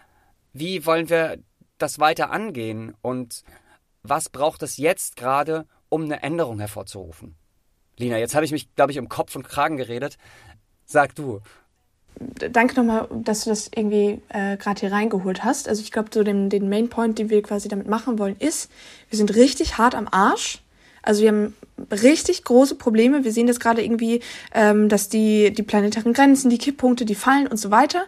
[0.54, 1.38] wie wollen wir
[1.78, 3.44] das weiter angehen und
[4.04, 7.36] was braucht es jetzt gerade, um eine Änderung hervorzurufen?
[7.98, 10.18] Lina, jetzt habe ich mich, glaube ich, um Kopf und Kragen geredet.
[10.86, 11.42] Sag du.
[12.52, 15.70] Danke nochmal, dass du das irgendwie äh, gerade hier reingeholt hast.
[15.70, 18.70] Also ich glaube, so den, den Main Point, den wir quasi damit machen wollen, ist,
[19.10, 20.62] wir sind richtig hart am Arsch
[21.02, 21.56] also wir haben
[21.92, 23.24] richtig große Probleme.
[23.24, 24.22] Wir sehen das gerade irgendwie,
[24.54, 28.06] ähm, dass die, die planetaren Grenzen, die Kipppunkte, die fallen und so weiter.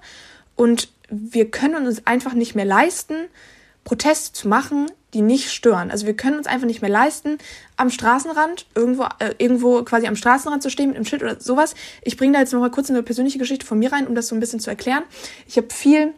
[0.55, 3.15] Und wir können uns einfach nicht mehr leisten,
[3.83, 5.91] Proteste zu machen, die nicht stören.
[5.91, 7.37] Also wir können uns einfach nicht mehr leisten,
[7.75, 11.75] am Straßenrand, irgendwo, äh, irgendwo quasi am Straßenrand zu stehen mit einem Schild oder sowas.
[12.03, 14.27] Ich bringe da jetzt noch mal kurz eine persönliche Geschichte von mir rein, um das
[14.27, 15.03] so ein bisschen zu erklären.
[15.47, 16.13] Ich habe viel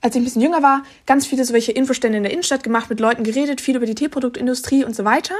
[0.00, 3.00] als ich ein bisschen jünger war, ganz viele solche Infostände in der Innenstadt gemacht, mit
[3.00, 5.34] Leuten geredet, viel über die Teeproduktindustrie und so weiter.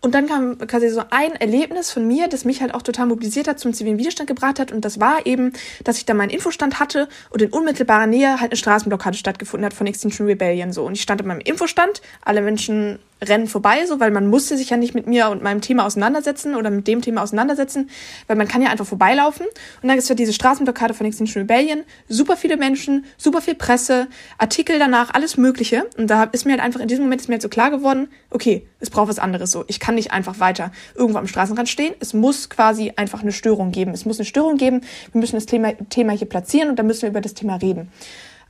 [0.00, 3.48] Und dann kam quasi so ein Erlebnis von mir, das mich halt auch total mobilisiert
[3.48, 4.70] hat, zum zivilen Widerstand gebracht hat.
[4.70, 5.52] Und das war eben,
[5.84, 9.74] dass ich da meinen Infostand hatte und in unmittelbarer Nähe halt eine Straßenblockade stattgefunden hat
[9.74, 10.84] von Extinction Rebellion so.
[10.84, 14.70] Und ich stand an meinem Infostand, alle Menschen rennen vorbei, so, weil man musste sich
[14.70, 17.88] ja nicht mit mir und meinem Thema auseinandersetzen oder mit dem Thema auseinandersetzen,
[18.26, 19.46] weil man kann ja einfach vorbeilaufen.
[19.82, 24.08] Und dann ist ja diese Straßenblockade von Extinction Rebellion, super viele Menschen, super viel Presse,
[24.36, 25.86] Artikel danach, alles Mögliche.
[25.96, 28.08] Und da ist mir halt einfach in diesem Moment ist mir halt so klar geworden,
[28.30, 29.64] okay, es braucht was anderes so.
[29.66, 31.94] Ich kann nicht einfach weiter irgendwo am Straßenrand stehen.
[32.00, 33.92] Es muss quasi einfach eine Störung geben.
[33.92, 34.82] Es muss eine Störung geben.
[35.12, 37.90] Wir müssen das Thema, Thema hier platzieren und dann müssen wir über das Thema reden.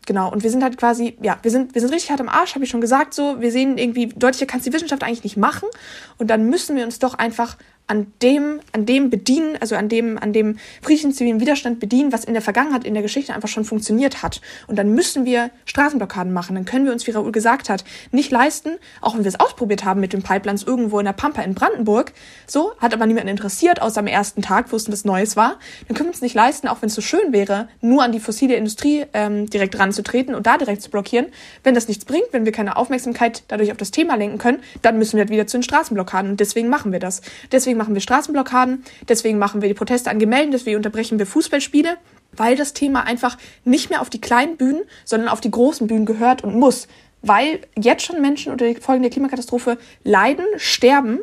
[0.07, 2.55] Genau, und wir sind halt quasi, ja, wir sind, wir sind richtig hart am Arsch,
[2.55, 3.41] habe ich schon gesagt, so.
[3.41, 5.69] Wir sehen irgendwie, deutlicher kann es die Wissenschaft eigentlich nicht machen.
[6.17, 7.57] Und dann müssen wir uns doch einfach
[7.89, 12.25] an dem, an dem bedienen, also an dem, an dem friedlichen zivilen Widerstand bedienen, was
[12.25, 14.41] in der Vergangenheit, in der Geschichte einfach schon funktioniert hat.
[14.67, 16.57] Und dann müssen wir Straßenblockaden machen.
[16.57, 18.71] Dann können wir uns, wie Raoul gesagt hat, nicht leisten,
[19.01, 22.13] auch wenn wir es ausprobiert haben mit den Pipelines irgendwo in der Pampa in Brandenburg.
[22.47, 25.59] So, hat aber niemanden interessiert, außer am ersten Tag, wo es was Neues war.
[25.87, 28.21] Dann können wir uns nicht leisten, auch wenn es so schön wäre, nur an die
[28.21, 31.27] fossile Industrie ähm, direkt ranzutreten und da direkt zu blockieren.
[31.63, 34.99] Wenn das nichts bringt, wenn wir keine Aufmerksamkeit dadurch auf das Thema lenken können, dann
[34.99, 36.33] müssen wir halt wieder zu den Straßenblockaden.
[36.33, 37.21] Und deswegen machen wir das.
[37.53, 41.27] Deswegen deswegen machen wir Straßenblockaden, deswegen machen wir die Proteste an Gemälden, deswegen unterbrechen wir
[41.27, 41.97] Fußballspiele,
[42.33, 46.07] weil das Thema einfach nicht mehr auf die kleinen Bühnen, sondern auf die großen Bühnen
[46.07, 46.89] gehört und muss.
[47.23, 51.21] Weil jetzt schon Menschen unter den Folgen der Klimakatastrophe leiden, sterben.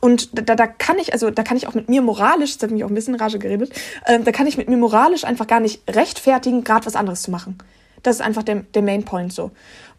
[0.00, 2.70] Und da, da kann ich, also da kann ich auch mit mir moralisch, das hat
[2.70, 3.72] mich auch ein bisschen in Rage geredet,
[4.06, 7.30] äh, da kann ich mit mir moralisch einfach gar nicht rechtfertigen, gerade was anderes zu
[7.30, 7.58] machen.
[8.02, 9.50] Das ist einfach der, der Main Point so.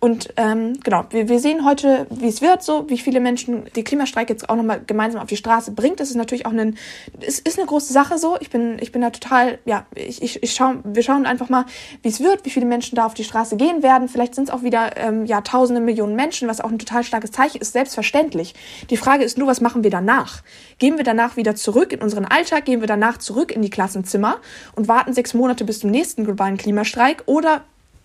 [0.04, 3.86] Und ähm, genau, wir, wir sehen heute, wie es wird, so wie viele Menschen die
[3.86, 6.02] Klimastreik jetzt auch nochmal gemeinsam auf die Straße bringt.
[6.02, 6.76] Das ist natürlich auch ein,
[7.22, 8.36] es ist eine große Sache so.
[8.42, 11.64] Ich bin, ich bin da total, ja, ich, ich, ich schau, wir schauen einfach mal,
[12.02, 14.10] wie es wird, wie viele Menschen da auf die Straße gehen werden.
[14.10, 17.32] Vielleicht sind es auch wieder ähm, ja Tausende Millionen Menschen, was auch ein total starkes
[17.32, 18.56] Zeichen ist, selbstverständlich.
[18.90, 20.44] Die Frage ist nur, was machen wir danach?
[20.80, 22.66] Gehen wir danach wieder zurück in unseren Alltag?
[22.66, 24.42] Gehen wir danach zurück in die Klassenzimmer
[24.76, 27.24] und warten sechs Monate bis zum nächsten globalen Klimastreik?
[27.26, 27.62] Oder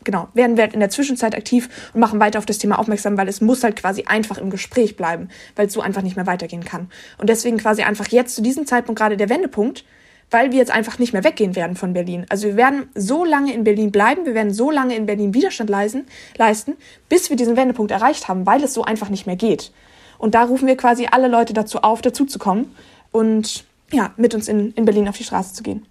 [0.08, 3.18] genau, werden wir halt in der Zwischenzeit aktiv und machen weiter auf das Thema aufmerksam,
[3.18, 6.26] weil es muss halt quasi einfach im Gespräch bleiben, weil es so einfach nicht mehr
[6.26, 6.88] weitergehen kann.
[7.18, 9.84] Und deswegen quasi einfach jetzt zu diesem Zeitpunkt gerade der Wendepunkt,
[10.30, 12.24] weil wir jetzt einfach nicht mehr weggehen werden von Berlin.
[12.30, 15.68] Also wir werden so lange in Berlin bleiben, wir werden so lange in Berlin Widerstand
[15.68, 16.06] leisten,
[16.38, 16.78] leisten,
[17.10, 19.72] bis wir diesen Wendepunkt erreicht haben, weil es so einfach nicht mehr geht.
[20.16, 22.74] Und da rufen wir quasi alle Leute dazu auf, dazuzukommen
[23.12, 25.84] und ja, mit uns in, in Berlin auf die Straße zu gehen.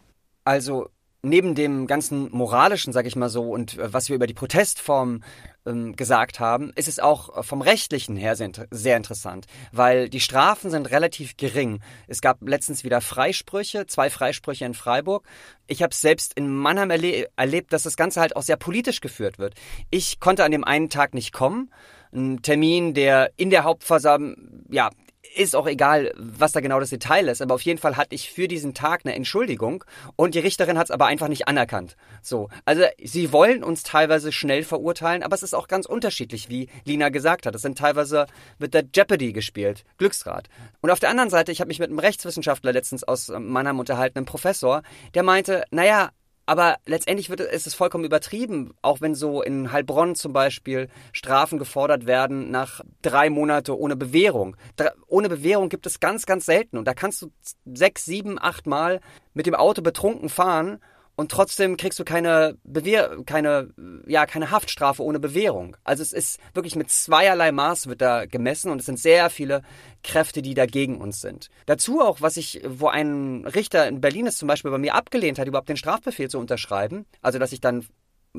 [0.44, 0.90] Also
[1.22, 5.24] neben dem ganzen moralischen, sag ich mal so, und äh, was wir über die Protestform
[5.66, 10.72] ähm, gesagt haben, ist es auch vom rechtlichen her sehr, sehr, interessant, weil die Strafen
[10.72, 11.82] sind relativ gering.
[12.08, 15.26] Es gab letztens wieder Freisprüche, zwei Freisprüche in Freiburg.
[15.68, 19.40] Ich habe selbst in Mannheim erle erlebt, dass das Ganze halt auch sehr politisch geführt
[19.40, 19.56] wird.
[19.90, 21.72] Ich konnte an dem einen Tag nicht kommen.
[22.14, 24.90] Ein Termin, der in der Hauptversammlung, ja,
[25.38, 28.32] ist auch egal, was da genau das Detail ist, aber auf jeden Fall hatte ich
[28.32, 29.84] für diesen Tag eine Entschuldigung
[30.16, 31.96] und die Richterin hat es aber einfach nicht anerkannt.
[32.22, 36.70] So, also sie wollen uns teilweise schnell verurteilen, aber es ist auch ganz unterschiedlich, wie
[36.86, 37.56] Lina gesagt hat.
[37.56, 38.26] Es sind teilweise
[38.58, 40.50] wird der Jeopardy gespielt, Glücksrad.
[40.82, 44.18] Und auf der anderen Seite, ich habe mich mit einem Rechtswissenschaftler letztens aus Mannheim unterhalten,
[44.18, 44.82] einem Professor,
[45.14, 46.12] der meinte, naja,
[46.48, 51.60] aber letztendlich wird, ist es vollkommen übertrieben, auch wenn so in Heilbronn zum Beispiel Strafen
[51.60, 54.56] gefordert werden nach drei Monate ohne Bewährung.
[54.78, 56.78] Drei, ohne Bewährung gibt es ganz, ganz selten.
[56.78, 57.32] Und da kannst du
[57.66, 59.02] sechs, sieben, acht Mal
[59.34, 60.80] mit dem Auto betrunken fahren
[61.18, 63.74] und trotzdem kriegst du keine Bewehr keine
[64.06, 65.76] ja keine Haftstrafe ohne Bewährung.
[65.84, 69.64] Also es ist wirklich mit zweierlei Maß wird da gemessen und es sind sehr viele
[70.04, 71.50] Kräfte, die dagegen uns sind.
[71.66, 75.40] Dazu auch, was ich, wo ein Richter in Berlin es zum Beispiel bei mir abgelehnt
[75.40, 77.86] hat, überhaupt den Strafbefehl zu unterschreiben, also dass ich dann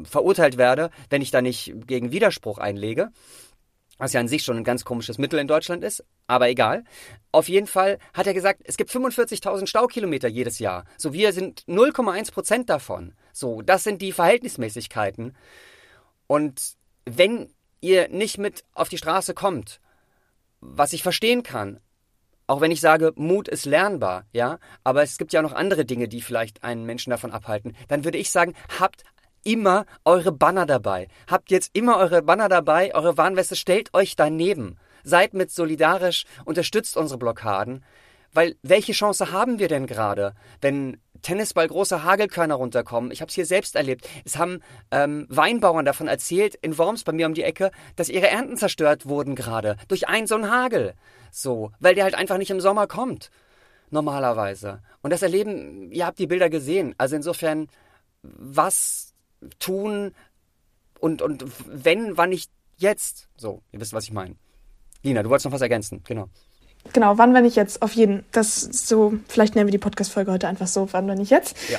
[0.04, 3.10] verurteilt werde, wenn ich da nicht gegen Widerspruch einlege
[3.98, 6.84] was ja an sich schon ein ganz komisches Mittel in Deutschland ist, aber egal.
[7.32, 10.84] Auf jeden Fall hat er gesagt, es gibt 45.000 Staukilometer jedes Jahr.
[10.96, 13.14] So, wir sind 0,1 Prozent davon.
[13.32, 15.36] So, das sind die Verhältnismäßigkeiten.
[16.26, 19.80] Und wenn ihr nicht mit auf die Straße kommt,
[20.60, 21.80] was ich verstehen kann,
[22.46, 26.08] auch wenn ich sage, Mut ist lernbar, ja, aber es gibt ja noch andere Dinge,
[26.08, 29.04] die vielleicht einen Menschen davon abhalten, dann würde ich sagen, habt
[29.48, 31.08] immer eure Banner dabei.
[31.26, 34.76] Habt jetzt immer eure Banner dabei, eure Warnweste, stellt euch daneben.
[35.04, 37.82] Seid mit solidarisch, unterstützt unsere Blockaden.
[38.34, 43.10] Weil welche Chance haben wir denn gerade, wenn Tennisball große Hagelkörner runterkommen.
[43.10, 44.08] Ich habe es hier selbst erlebt.
[44.24, 48.28] Es haben ähm, Weinbauern davon erzählt, in Worms bei mir um die Ecke, dass ihre
[48.28, 50.94] Ernten zerstört wurden gerade durch einen so einen Hagel.
[51.32, 53.30] So, weil der halt einfach nicht im Sommer kommt.
[53.90, 54.80] Normalerweise.
[55.02, 56.94] Und das erleben, ihr habt die Bilder gesehen.
[56.98, 57.68] Also insofern,
[58.22, 59.14] was
[59.58, 60.14] tun
[61.00, 63.28] und, und wenn, wann nicht jetzt?
[63.36, 64.36] So, ihr wisst, was ich meine.
[65.02, 66.28] Lina, du wolltest noch was ergänzen, genau.
[66.92, 67.82] Genau, wann, wenn ich jetzt?
[67.82, 68.24] Auf jeden.
[68.32, 71.56] Das so, vielleicht nennen wir die Podcast-Folge heute einfach so, wann, wenn ich jetzt?
[71.68, 71.78] Ja.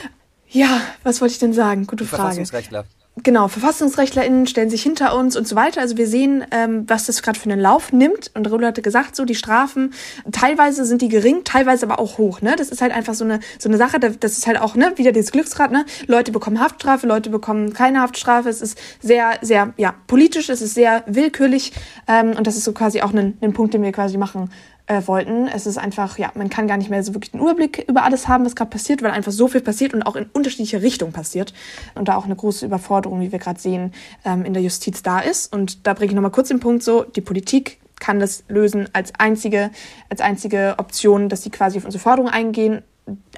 [0.52, 1.86] Ja, was wollte ich denn sagen?
[1.86, 2.24] Gute Die Frage.
[2.24, 2.86] Verfassungsrechtler.
[3.24, 5.82] Genau, VerfassungsrechtlerInnen stellen sich hinter uns und so weiter.
[5.82, 8.32] Also wir sehen, ähm, was das gerade für einen Lauf nimmt.
[8.36, 9.94] Und Raoul hatte gesagt, so die Strafen,
[10.32, 12.42] teilweise sind die gering, teilweise aber auch hoch.
[12.42, 12.56] Ne?
[12.56, 14.94] Das ist halt einfach so eine, so eine Sache, da- das ist halt auch ne,
[14.96, 15.72] wieder dieses Glücksrad.
[15.72, 15.86] Ne?
[16.08, 18.48] Leute bekommen Haftstrafe, Leute bekommen keine Haftstrafe.
[18.48, 21.74] Es ist sehr, sehr ja, politisch, es ist sehr willkürlich.
[22.08, 24.50] Ähm, und das ist so quasi auch ein, ein Punkt, den wir quasi machen
[24.90, 25.48] äh, wollten.
[25.48, 28.28] Es ist einfach, ja, man kann gar nicht mehr so wirklich den Überblick über alles
[28.28, 31.54] haben, was gerade passiert, weil einfach so viel passiert und auch in unterschiedliche Richtungen passiert.
[31.96, 33.94] Und da auch eine große Überforderung, wie wir gerade sehen,
[34.26, 35.54] ähm, in der Justiz da ist.
[35.54, 39.14] Und da bringe ich nochmal kurz den Punkt so, die Politik kann das lösen als
[39.18, 39.72] einzige,
[40.10, 42.82] als einzige Option, dass sie quasi auf unsere Forderungen eingehen,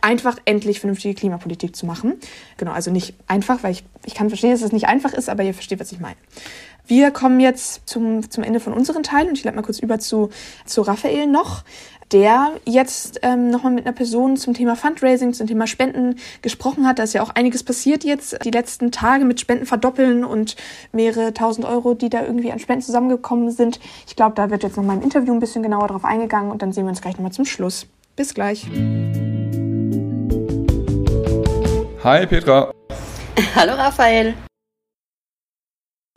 [0.02, 2.16] einfach endlich vernünftige Klimapolitik zu machen.
[2.58, 5.44] Genau, also nicht einfach, weil ich, ich kann verstehen, dass es nicht einfach ist, aber
[5.44, 6.18] ihr versteht, was ich meine.
[6.92, 10.00] Wir kommen jetzt zum, zum Ende von unseren Teilen und ich leite mal kurz über
[10.00, 10.30] zu,
[10.66, 11.64] zu Raphael noch,
[12.12, 17.00] der jetzt ähm, nochmal mit einer Person zum Thema Fundraising, zum Thema Spenden gesprochen hat.
[17.00, 20.58] Da ist ja auch einiges passiert jetzt die letzten Tage mit Spenden verdoppeln und
[20.92, 23.80] mehrere tausend Euro, die da irgendwie an Spenden zusammengekommen sind.
[24.06, 26.74] Ich glaube, da wird jetzt nochmal im Interview ein bisschen genauer drauf eingegangen und dann
[26.74, 27.88] sehen wir uns gleich nochmal zum Schluss.
[28.18, 28.66] Bis gleich.
[32.04, 32.74] Hi Petra,
[33.56, 34.36] Hallo Raphael.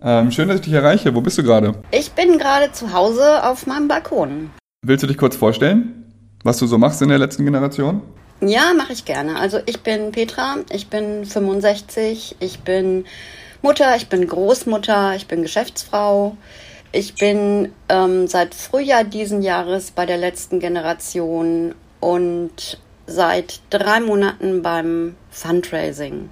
[0.02, 1.14] Ähm, schön, dass ich dich erreiche.
[1.14, 1.74] Wo bist du gerade?
[1.90, 4.50] Ich bin gerade zu Hause auf meinem Balkon.
[4.83, 8.02] Willst du dich kurz vorstellen, was du so machst in der letzten Generation?
[8.40, 9.37] Ja, mache ich gerne.
[9.38, 13.07] Also ich bin Petra, ich bin 65, ich bin
[13.62, 16.37] Mutter, ich bin Großmutter, ich bin Geschäftsfrau.
[16.92, 24.62] Ich bin ähm, seit Frühjahr diesen Jahres bei der letzten Generation und seit drei Monaten
[24.62, 26.28] beim Fundraising.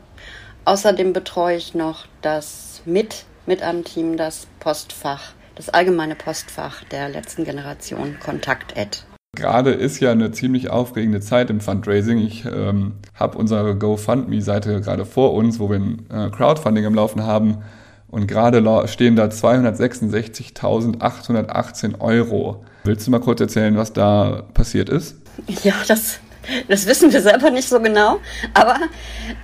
[0.64, 7.08] Außerdem betreue ich noch das mit, mit einem Team, das Postfach, das allgemeine Postfach der
[7.08, 8.98] letzten Generation, Kontakt Ad.
[9.34, 12.18] Gerade ist ja eine ziemlich aufregende Zeit im Fundraising.
[12.18, 17.24] Ich ähm, habe unsere GoFundMe-Seite gerade vor uns, wo wir ein äh, Crowdfunding im Laufen
[17.24, 17.62] haben.
[18.08, 22.62] Und gerade stehen da 266.818 Euro.
[22.84, 25.16] Willst du mal kurz erzählen, was da passiert ist?
[25.64, 26.20] Ja, das,
[26.68, 28.18] das wissen wir selber nicht so genau.
[28.52, 28.76] Aber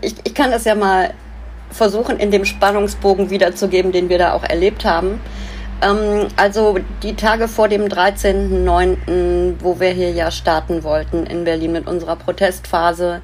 [0.02, 1.14] ich, ich kann das ja mal
[1.70, 5.20] versuchen, in dem Spannungsbogen wiederzugeben, den wir da auch erlebt haben.
[5.82, 11.72] Ähm, also die Tage vor dem 13.09., wo wir hier ja starten wollten in Berlin
[11.72, 13.20] mit unserer Protestphase,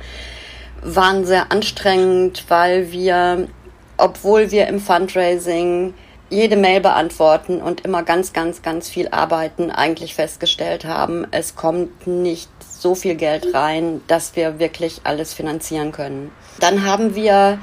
[0.83, 3.49] waren sehr anstrengend, weil wir,
[3.97, 5.95] obwohl wir im Fundraising
[6.31, 12.07] jede Mail beantworten und immer ganz, ganz, ganz viel arbeiten, eigentlich festgestellt haben, es kommt
[12.07, 16.31] nicht so viel Geld rein, dass wir wirklich alles finanzieren können.
[16.61, 17.59] Dann haben wir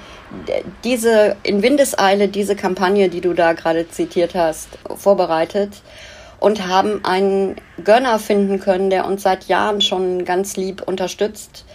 [0.84, 5.82] diese in Windeseile, diese Kampagne, die du da gerade zitiert hast, vorbereitet
[6.40, 11.66] und haben einen Gönner finden können, der uns seit Jahren schon ganz lieb unterstützt,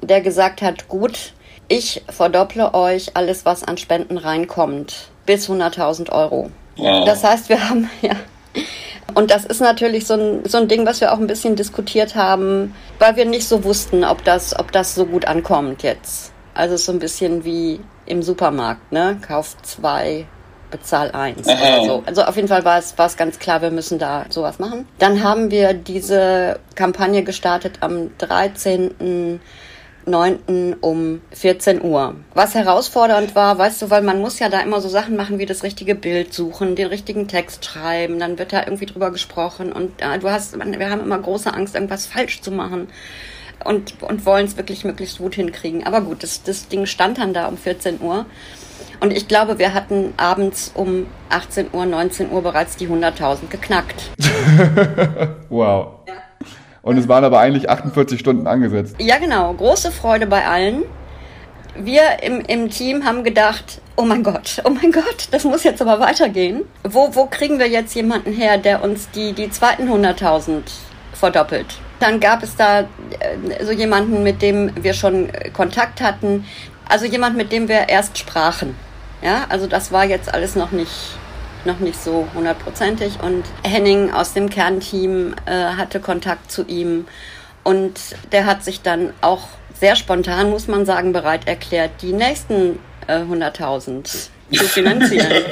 [0.00, 1.32] der gesagt hat, gut,
[1.68, 6.50] ich verdopple euch alles, was an Spenden reinkommt, bis 100.000 Euro.
[6.76, 7.04] Wow.
[7.06, 8.16] Das heißt, wir haben, ja,
[9.14, 12.14] und das ist natürlich so ein, so ein Ding, was wir auch ein bisschen diskutiert
[12.14, 16.32] haben, weil wir nicht so wussten, ob das, ob das so gut ankommt jetzt.
[16.54, 19.18] Also so ein bisschen wie im Supermarkt, ne?
[19.26, 20.26] Kauf zwei,
[20.70, 22.02] bezahl eins oder so.
[22.06, 24.88] Also auf jeden Fall war es, war es ganz klar, wir müssen da sowas machen.
[24.98, 29.40] Dann haben wir diese Kampagne gestartet am 13.
[30.06, 30.76] 9.
[30.80, 32.14] um 14 Uhr.
[32.34, 35.46] Was herausfordernd war, weißt du, weil man muss ja da immer so Sachen machen wie
[35.46, 40.00] das richtige Bild suchen, den richtigen Text schreiben, dann wird da irgendwie drüber gesprochen und
[40.00, 42.88] äh, du hast, wir haben immer große Angst, irgendwas falsch zu machen
[43.64, 45.84] und, und wollen es wirklich möglichst gut hinkriegen.
[45.86, 48.26] Aber gut, das, das Ding stand dann da um 14 Uhr.
[49.00, 54.10] Und ich glaube, wir hatten abends um 18 Uhr, 19 Uhr bereits die 100.000 geknackt.
[55.50, 56.03] Wow.
[56.84, 58.96] Und es waren aber eigentlich 48 Stunden angesetzt.
[58.98, 59.54] Ja, genau.
[59.54, 60.82] Große Freude bei allen.
[61.76, 65.82] Wir im, im Team haben gedacht, oh mein Gott, oh mein Gott, das muss jetzt
[65.82, 66.62] aber weitergehen.
[66.84, 70.60] Wo, wo kriegen wir jetzt jemanden her, der uns die, die zweiten 100.000
[71.14, 71.66] verdoppelt?
[72.00, 76.44] Dann gab es da äh, so jemanden, mit dem wir schon äh, Kontakt hatten.
[76.86, 78.76] Also jemand, mit dem wir erst sprachen.
[79.22, 81.16] Ja, also das war jetzt alles noch nicht,
[81.66, 83.20] noch nicht so hundertprozentig.
[83.22, 87.06] Und Henning aus dem Kernteam äh, hatte Kontakt zu ihm.
[87.62, 87.98] Und
[88.32, 89.48] der hat sich dann auch
[89.78, 94.28] sehr spontan, muss man sagen, bereit erklärt, die nächsten äh, 100.000 zu
[94.64, 95.44] finanzieren.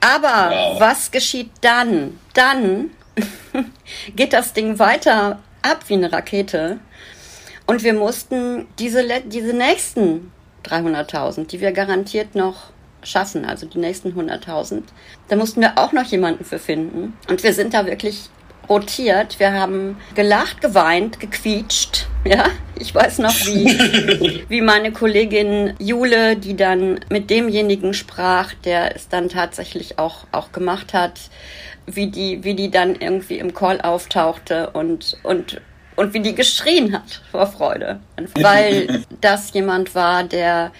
[0.00, 0.80] Aber wow.
[0.80, 2.18] was geschieht dann?
[2.34, 2.90] Dann
[4.16, 6.78] geht das Ding weiter ab wie eine Rakete.
[7.66, 10.30] Und wir mussten diese, diese nächsten
[10.64, 12.73] 300.000, die wir garantiert noch
[13.04, 14.82] schaffen, also die nächsten 100.000,
[15.28, 17.16] da mussten wir auch noch jemanden für finden.
[17.28, 18.28] Und wir sind da wirklich
[18.68, 19.38] rotiert.
[19.38, 22.06] Wir haben gelacht, geweint, gequietscht.
[22.26, 22.46] Ja,
[22.80, 29.10] ich weiß noch, wie, wie meine Kollegin Jule, die dann mit demjenigen sprach, der es
[29.10, 31.20] dann tatsächlich auch, auch gemacht hat,
[31.84, 35.60] wie die, wie die dann irgendwie im Call auftauchte und, und,
[35.96, 38.00] und wie die geschrien hat vor Freude.
[38.40, 40.72] Weil das jemand war, der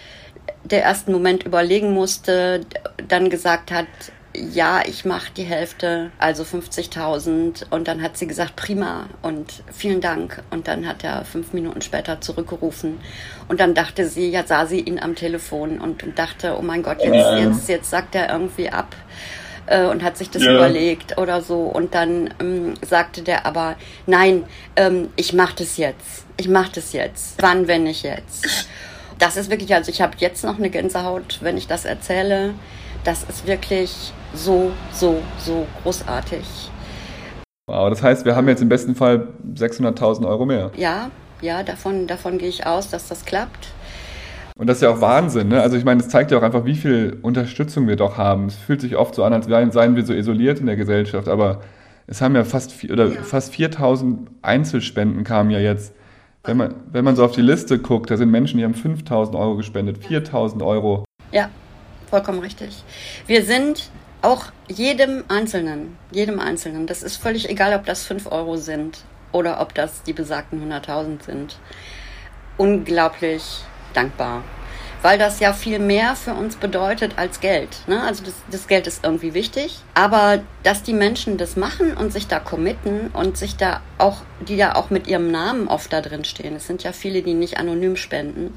[0.65, 2.63] der ersten Moment überlegen musste,
[3.09, 3.87] dann gesagt hat,
[4.37, 7.67] ja, ich mache die Hälfte, also 50.000.
[7.71, 10.43] Und dann hat sie gesagt, prima und vielen Dank.
[10.51, 13.01] Und dann hat er fünf Minuten später zurückgerufen.
[13.49, 16.83] Und dann dachte sie, ja, sah sie ihn am Telefon und, und dachte, oh mein
[16.83, 17.39] Gott, jetzt, ja.
[17.39, 18.97] jetzt, jetzt sagt er irgendwie ab
[19.67, 20.55] äh, und hat sich das ja.
[20.55, 21.61] überlegt oder so.
[21.63, 24.45] Und dann ähm, sagte der aber, nein,
[24.77, 26.25] ähm, ich mache das jetzt.
[26.37, 27.41] Ich mache das jetzt.
[27.41, 28.47] Wann, wenn nicht jetzt?
[29.25, 32.53] Das ist wirklich, also ich habe jetzt noch eine Gänsehaut, wenn ich das erzähle.
[33.05, 36.45] Das ist wirklich so, so, so großartig.
[37.67, 40.73] Wow, das heißt, wir haben jetzt im besten Fall 600.000 Euro mehr.
[40.77, 41.11] Ja,
[41.41, 43.69] ja, davon, davon gehe ich aus, dass das klappt.
[44.59, 45.63] Und das ist ja auch Wahnsinn, ne?
[45.63, 48.49] Also ich meine, das zeigt ja auch einfach, wie viel Unterstützung wir doch haben.
[48.49, 51.63] Es fühlt sich oft so an, als seien wir so isoliert in der Gesellschaft, aber
[52.07, 53.23] es haben ja fast vier, oder ja.
[53.23, 55.95] fast 4000 Einzelspenden kamen ja jetzt.
[56.47, 59.35] Wenn man, wenn man so auf die Liste guckt, da sind Menschen, die haben 5000
[59.35, 61.07] Euro gespendet, 4000 Euro.
[61.33, 61.49] Ja,
[62.11, 62.85] vollkommen richtig.
[63.27, 63.89] Wir sind
[64.21, 68.99] auch jedem Einzelnen, jedem Einzelnen, das ist völlig egal, ob das 5 Euro sind
[69.33, 71.59] oder ob das die besagten 100.000 sind,
[72.59, 73.43] unglaublich
[73.95, 74.45] dankbar.
[75.05, 77.69] Weil das ja viel mehr für uns bedeutet als Geld.
[77.87, 78.03] Ne?
[78.03, 82.27] Also das, das Geld ist irgendwie wichtig, aber dass die Menschen das machen und sich
[82.27, 86.25] da committen und sich da auch, die ja auch mit ihrem Namen oft da drin
[86.25, 86.57] stehen.
[86.57, 88.57] Es sind ja viele, die nicht anonym spenden,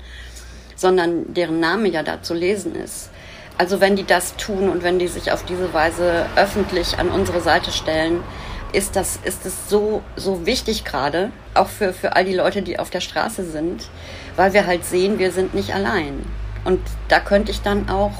[0.77, 3.09] sondern deren Name ja da zu lesen ist
[3.57, 7.41] also wenn die das tun und wenn die sich auf diese Weise öffentlich an unsere
[7.41, 8.23] Seite stellen,
[8.73, 12.79] ist das, ist es so, so wichtig gerade, auch für, für all die Leute, die
[12.79, 13.89] auf der Straße sind,
[14.35, 16.25] weil wir halt sehen, wir sind nicht allein.
[16.65, 18.13] Und da könnte ich dann auch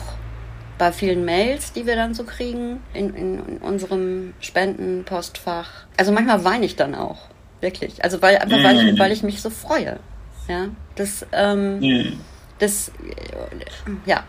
[0.78, 6.44] bei vielen Mails, die wir dann so kriegen, in, in, in unserem Spendenpostfach, also manchmal
[6.44, 7.18] weine ich dann auch,
[7.62, 8.04] wirklich.
[8.04, 9.00] Also weil, einfach weil ich, mhm.
[9.00, 10.00] weil ich mich so freue.
[10.48, 12.20] Ja, das, ähm, mhm.
[12.60, 12.92] das,
[14.06, 14.24] ja,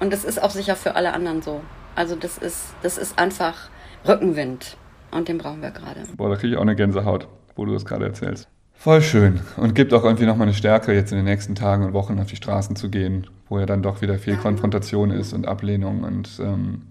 [0.00, 1.60] und das ist auch sicher für alle anderen so.
[1.94, 3.68] Also das ist, das ist einfach
[4.06, 4.76] Rückenwind.
[5.10, 6.00] Und den brauchen wir gerade.
[6.16, 8.48] Boah, da kriege ich auch eine Gänsehaut, wo du das gerade erzählst.
[8.72, 9.40] Voll schön.
[9.56, 12.28] Und gibt auch irgendwie nochmal eine Stärke, jetzt in den nächsten Tagen und Wochen auf
[12.28, 16.30] die Straßen zu gehen, wo ja dann doch wieder viel Konfrontation ist und Ablehnung und
[16.40, 16.86] ähm,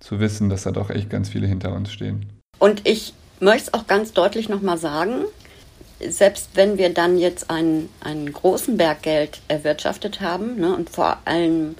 [0.00, 2.26] zu wissen, dass da doch echt ganz viele hinter uns stehen.
[2.58, 5.26] Und ich möchte es auch ganz deutlich nochmal sagen,
[6.00, 11.18] selbst wenn wir dann jetzt einen, einen großen Berg Geld erwirtschaftet haben ne, und vor
[11.24, 11.76] allem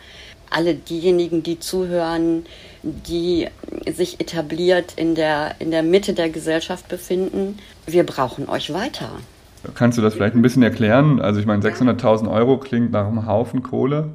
[0.51, 2.45] alle diejenigen, die zuhören,
[2.83, 3.49] die
[3.91, 7.59] sich etabliert in der, in der Mitte der Gesellschaft befinden.
[7.87, 9.11] Wir brauchen euch weiter.
[9.75, 11.21] Kannst du das vielleicht ein bisschen erklären?
[11.21, 14.11] Also ich meine, 600.000 Euro klingt nach einem Haufen Kohle.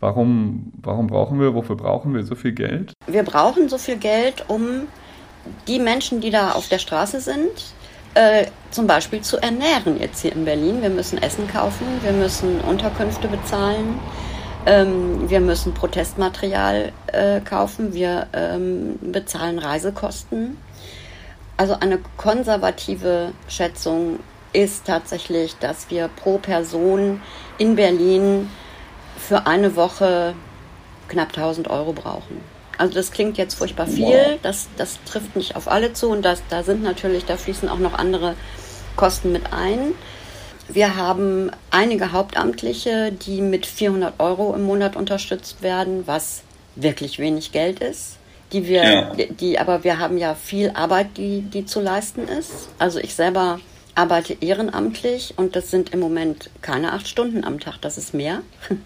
[0.00, 2.92] Warum, warum brauchen wir, wofür brauchen wir so viel Geld?
[3.06, 4.88] Wir brauchen so viel Geld, um
[5.68, 7.50] die Menschen, die da auf der Straße sind,
[8.14, 10.82] äh, zum Beispiel zu ernähren jetzt hier in Berlin.
[10.82, 13.98] Wir müssen Essen kaufen, wir müssen Unterkünfte bezahlen,
[14.66, 20.56] ähm, wir müssen Protestmaterial äh, kaufen, wir ähm, bezahlen Reisekosten.
[21.56, 24.18] Also eine konservative Schätzung
[24.52, 27.20] ist tatsächlich, dass wir pro Person
[27.58, 28.50] in Berlin
[29.16, 30.34] für eine Woche
[31.08, 32.40] knapp 1000 Euro brauchen.
[32.78, 36.42] Also das klingt jetzt furchtbar viel, das, das trifft nicht auf alle zu und das,
[36.48, 38.34] da sind natürlich, da fließen auch noch andere
[38.96, 39.94] Kosten mit ein.
[40.72, 46.42] Wir haben einige Hauptamtliche, die mit 400 Euro im Monat unterstützt werden, was
[46.76, 48.16] wirklich wenig Geld ist.
[48.52, 49.12] Die wir, ja.
[49.14, 52.68] die, aber wir haben ja viel Arbeit, die, die zu leisten ist.
[52.78, 53.60] Also ich selber
[53.94, 58.40] arbeite ehrenamtlich und das sind im Moment keine acht Stunden am Tag, das ist mehr.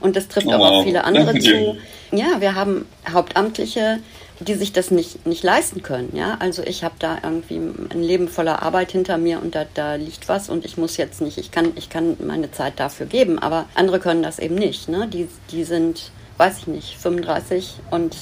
[0.00, 1.76] Und das trifft oh, auch auf viele andere zu.
[2.12, 3.98] Ja, wir haben Hauptamtliche,
[4.40, 6.10] die sich das nicht, nicht leisten können.
[6.14, 6.36] Ja?
[6.40, 10.28] Also ich habe da irgendwie ein Leben voller Arbeit hinter mir und da, da liegt
[10.28, 13.66] was und ich muss jetzt nicht, ich kann, ich kann meine Zeit dafür geben, aber
[13.74, 14.88] andere können das eben nicht.
[14.88, 15.08] Ne?
[15.08, 18.16] Die, die sind, weiß ich nicht, 35 und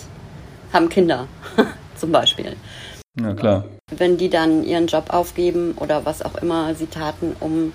[0.72, 1.26] haben Kinder
[1.96, 2.56] zum Beispiel.
[3.20, 3.64] Ja, klar.
[3.96, 7.72] Wenn die dann ihren Job aufgeben oder was auch immer sie taten, um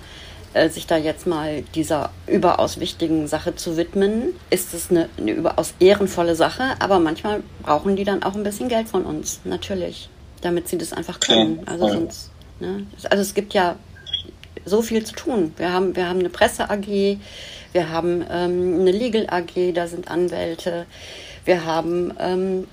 [0.53, 5.31] äh, sich da jetzt mal dieser überaus wichtigen Sache zu widmen, ist es eine, eine
[5.31, 6.63] überaus ehrenvolle Sache.
[6.79, 10.09] Aber manchmal brauchen die dann auch ein bisschen Geld von uns, natürlich,
[10.41, 11.61] damit sie das einfach können.
[11.65, 12.85] Also sonst, ne?
[13.09, 13.75] Also es gibt ja
[14.65, 15.53] so viel zu tun.
[15.57, 17.17] Wir haben, wir haben eine Presse AG,
[17.71, 20.85] wir haben ähm, eine Legal AG, da sind Anwälte,
[21.45, 22.67] wir haben ähm,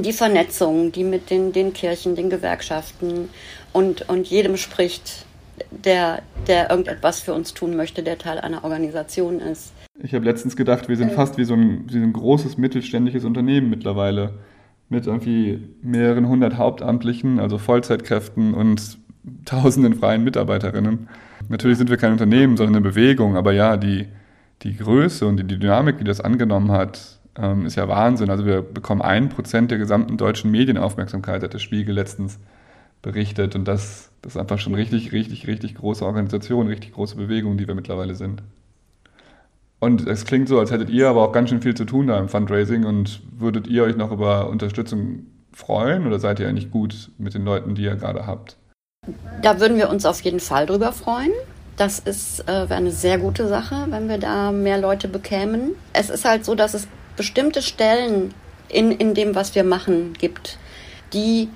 [0.00, 3.28] die Vernetzung, die mit den, den Kirchen, den Gewerkschaften
[3.72, 5.26] und, und jedem spricht,
[5.70, 9.72] der, der irgendetwas für uns tun möchte, der Teil einer Organisation ist.
[10.02, 13.24] Ich habe letztens gedacht, wir sind fast wie so, ein, wie so ein großes mittelständisches
[13.24, 14.34] Unternehmen mittlerweile.
[14.88, 18.98] Mit irgendwie mehreren hundert Hauptamtlichen, also Vollzeitkräften und
[19.44, 21.08] tausenden freien Mitarbeiterinnen.
[21.48, 24.06] Natürlich sind wir kein Unternehmen, sondern eine Bewegung, aber ja, die,
[24.62, 28.30] die Größe und die Dynamik, die das angenommen hat, ähm, ist ja Wahnsinn.
[28.30, 32.38] Also wir bekommen ein Prozent der gesamten deutschen Medienaufmerksamkeit, hat der Spiegel letztens
[33.02, 33.54] berichtet.
[33.54, 37.66] Und das, das ist einfach schon richtig, richtig, richtig große Organisation, richtig große Bewegung, die
[37.66, 38.42] wir mittlerweile sind.
[39.80, 42.16] Und es klingt so, als hättet ihr aber auch ganz schön viel zu tun da
[42.16, 47.10] im Fundraising und würdet ihr euch noch über Unterstützung freuen oder seid ihr eigentlich gut
[47.18, 48.56] mit den Leuten, die ihr gerade habt?
[49.42, 51.32] Da würden wir uns auf jeden Fall drüber freuen.
[51.76, 55.72] Das ist äh, eine sehr gute Sache, wenn wir da mehr Leute bekämen.
[55.92, 56.86] Es ist halt so, dass es
[57.16, 58.32] bestimmte Stellen
[58.68, 60.58] in, in dem, was wir machen, gibt,
[61.12, 61.48] die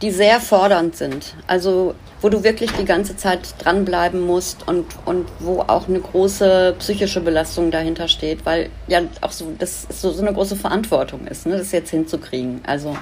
[0.00, 1.34] die sehr fordernd sind.
[1.46, 6.76] Also wo du wirklich die ganze Zeit dranbleiben musst und, und wo auch eine große
[6.78, 11.46] psychische Belastung dahinter steht, weil ja auch so, das so, so eine große Verantwortung ist,
[11.46, 12.60] ne, das jetzt hinzukriegen.
[12.64, 12.96] Also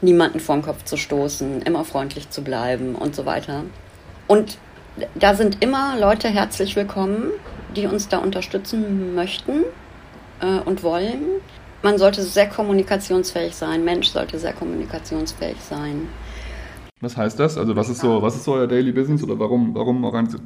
[0.00, 3.64] niemanden vor den Kopf zu stoßen, immer freundlich zu bleiben und so weiter.
[4.28, 4.58] Und
[5.16, 7.32] da sind immer Leute herzlich willkommen,
[7.74, 9.64] die uns da unterstützen möchten
[10.40, 11.24] äh, und wollen.
[11.84, 13.84] Man sollte sehr kommunikationsfähig sein.
[13.84, 16.08] Mensch sollte sehr kommunikationsfähig sein.
[17.02, 17.58] Was heißt das?
[17.58, 20.02] Also was ist so, was ist so euer Daily Business oder warum, warum,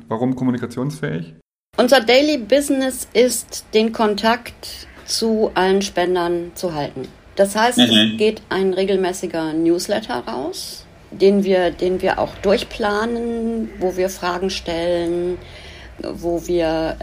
[0.08, 1.34] warum kommunikationsfähig?
[1.76, 7.06] Unser Daily Business ist, den Kontakt zu allen Spendern zu halten.
[7.36, 7.84] Das heißt, mhm.
[7.84, 14.50] es geht ein regelmäßiger Newsletter raus, den wir, den wir auch durchplanen, wo wir Fragen
[14.50, 15.38] stellen,
[16.02, 16.96] wo wir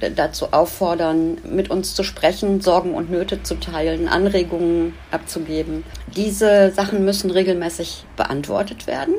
[0.00, 5.84] äh, dazu auffordern, mit uns zu sprechen, Sorgen und Nöte zu teilen, Anregungen abzugeben.
[6.16, 9.14] Diese Sachen müssen regelmäßig beantwortet werden.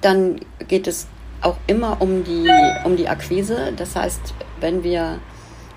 [0.00, 1.06] Dann geht es
[1.40, 2.48] auch immer um die,
[2.84, 3.72] um die Akquise.
[3.76, 5.18] Das heißt, wenn wir,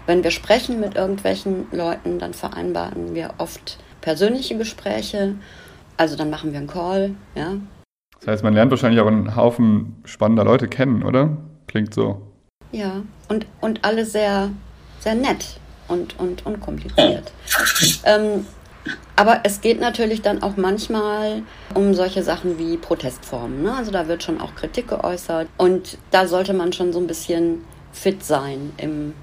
[0.05, 5.36] wenn wir sprechen mit irgendwelchen Leuten, dann vereinbaren wir oft persönliche Gespräche.
[5.97, 7.55] Also dann machen wir einen Call, ja.
[8.20, 11.38] Das heißt, man lernt wahrscheinlich auch einen Haufen spannender Leute kennen, oder?
[11.68, 12.26] Klingt so.
[12.72, 14.49] Ja, und, und alle sehr,
[14.99, 17.32] sehr nett und, und unkompliziert.
[18.03, 18.45] ähm,
[19.15, 21.43] aber es geht natürlich dann auch manchmal
[21.74, 23.63] um solche Sachen wie Protestformen.
[23.63, 23.74] Ne?
[23.76, 25.47] Also da wird schon auch Kritik geäußert.
[25.57, 29.13] Und da sollte man schon so ein bisschen fit sein im,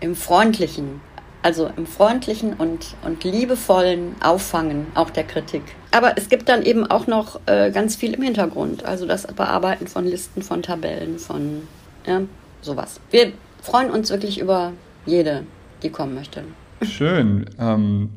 [0.00, 1.00] im freundlichen,
[1.42, 5.62] also im freundlichen und, und liebevollen Auffangen auch der Kritik.
[5.90, 8.84] Aber es gibt dann eben auch noch äh, ganz viel im Hintergrund.
[8.84, 11.66] Also das Bearbeiten von Listen, von Tabellen, von
[12.06, 12.22] ja,
[12.62, 13.00] sowas.
[13.10, 14.72] Wir freuen uns wirklich über
[15.04, 15.44] jede,
[15.82, 16.44] die kommen möchte.
[16.82, 17.46] Schön.
[17.58, 18.10] Ähm,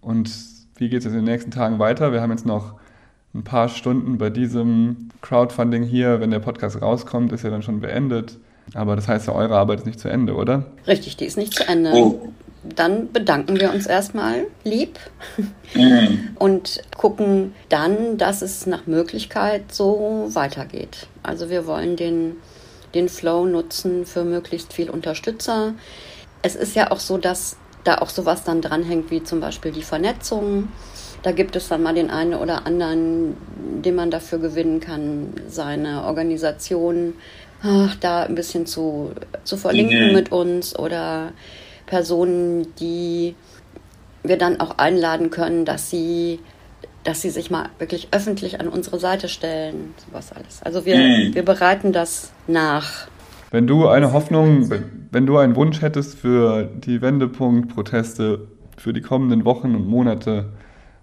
[0.00, 0.30] und
[0.76, 2.12] wie geht es in den nächsten Tagen weiter?
[2.12, 2.74] Wir haben jetzt noch
[3.34, 6.20] ein paar Stunden bei diesem Crowdfunding hier.
[6.20, 8.38] Wenn der Podcast rauskommt, ist er dann schon beendet.
[8.74, 10.64] Aber das heißt ja, eure Arbeit ist nicht zu Ende, oder?
[10.86, 11.92] Richtig, die ist nicht zu Ende.
[11.92, 12.32] Oh.
[12.62, 14.98] Dann bedanken wir uns erstmal lieb
[15.74, 16.30] mhm.
[16.38, 21.06] und gucken dann, dass es nach Möglichkeit so weitergeht.
[21.22, 22.36] Also wir wollen den
[22.94, 25.74] den Flow nutzen für möglichst viel Unterstützer.
[26.42, 29.82] Es ist ja auch so, dass da auch sowas dann dranhängt, wie zum Beispiel die
[29.82, 30.68] Vernetzung.
[31.22, 33.36] Da gibt es dann mal den einen oder anderen,
[33.82, 37.14] den man dafür gewinnen kann, seine Organisation
[37.62, 39.12] ach, da ein bisschen zu,
[39.44, 40.14] zu verlinken mhm.
[40.14, 41.32] mit uns oder
[41.86, 43.34] Personen, die
[44.22, 46.40] wir dann auch einladen können, dass sie
[47.04, 50.62] dass sie sich mal wirklich öffentlich an unsere Seite stellen, sowas alles.
[50.62, 51.34] Also wir, mhm.
[51.34, 53.08] wir bereiten das nach.
[53.50, 54.70] Wenn du eine Hoffnung,
[55.10, 58.46] wenn du einen Wunsch hättest für die Wendepunkt-Proteste
[58.76, 60.50] für die kommenden Wochen und Monate,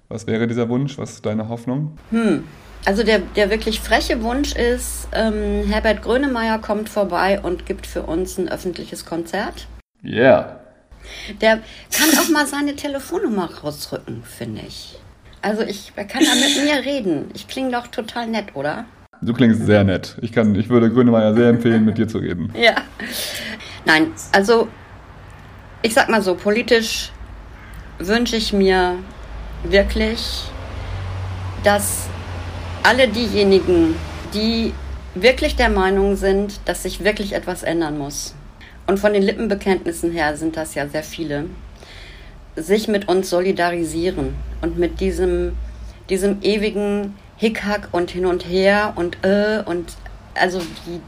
[0.08, 0.98] was wäre dieser Wunsch?
[0.98, 1.98] Was ist deine Hoffnung?
[2.12, 2.44] Hm.
[2.86, 8.04] Also der, der wirklich freche Wunsch ist, ähm, Herbert Grönemeyer kommt vorbei und gibt für
[8.04, 9.68] uns ein öffentliches Konzert.
[10.02, 10.12] Ja.
[10.12, 10.60] Yeah.
[11.42, 11.60] Der
[11.92, 15.00] kann auch mal seine Telefonnummer rausrücken, finde ich.
[15.48, 17.32] Also ich kann da mit mir reden.
[17.34, 18.84] Ich klinge doch total nett, oder?
[19.22, 20.18] Du klingst sehr nett.
[20.22, 22.52] Ich, kann, ich würde Grünemeyer sehr empfehlen, mit dir zu reden.
[22.62, 22.76] Ja.
[23.86, 24.68] Nein, also
[25.82, 27.14] ich sag mal so, politisch
[27.98, 28.96] wünsche ich mir
[29.64, 30.44] wirklich,
[31.64, 32.10] dass
[32.84, 33.96] alle diejenigen,
[34.34, 34.74] die
[35.16, 38.36] wirklich der Meinung sind, dass sich wirklich etwas ändern muss.
[38.86, 41.46] Und von den Lippenbekenntnissen her sind das ja sehr viele,
[42.58, 45.56] sich mit uns solidarisieren und mit diesem,
[46.10, 49.96] diesem ewigen Hickhack und hin und her und äh und
[50.36, 50.62] also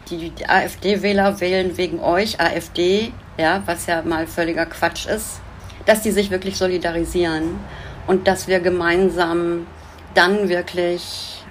[0.10, 5.42] die, die, AfD-Wähler wählen wegen euch AfD, ja, was ja mal völliger Quatsch ist,
[5.86, 7.60] dass die sich wirklich solidarisieren
[8.08, 9.68] und dass wir gemeinsam
[10.16, 11.44] dann wirklich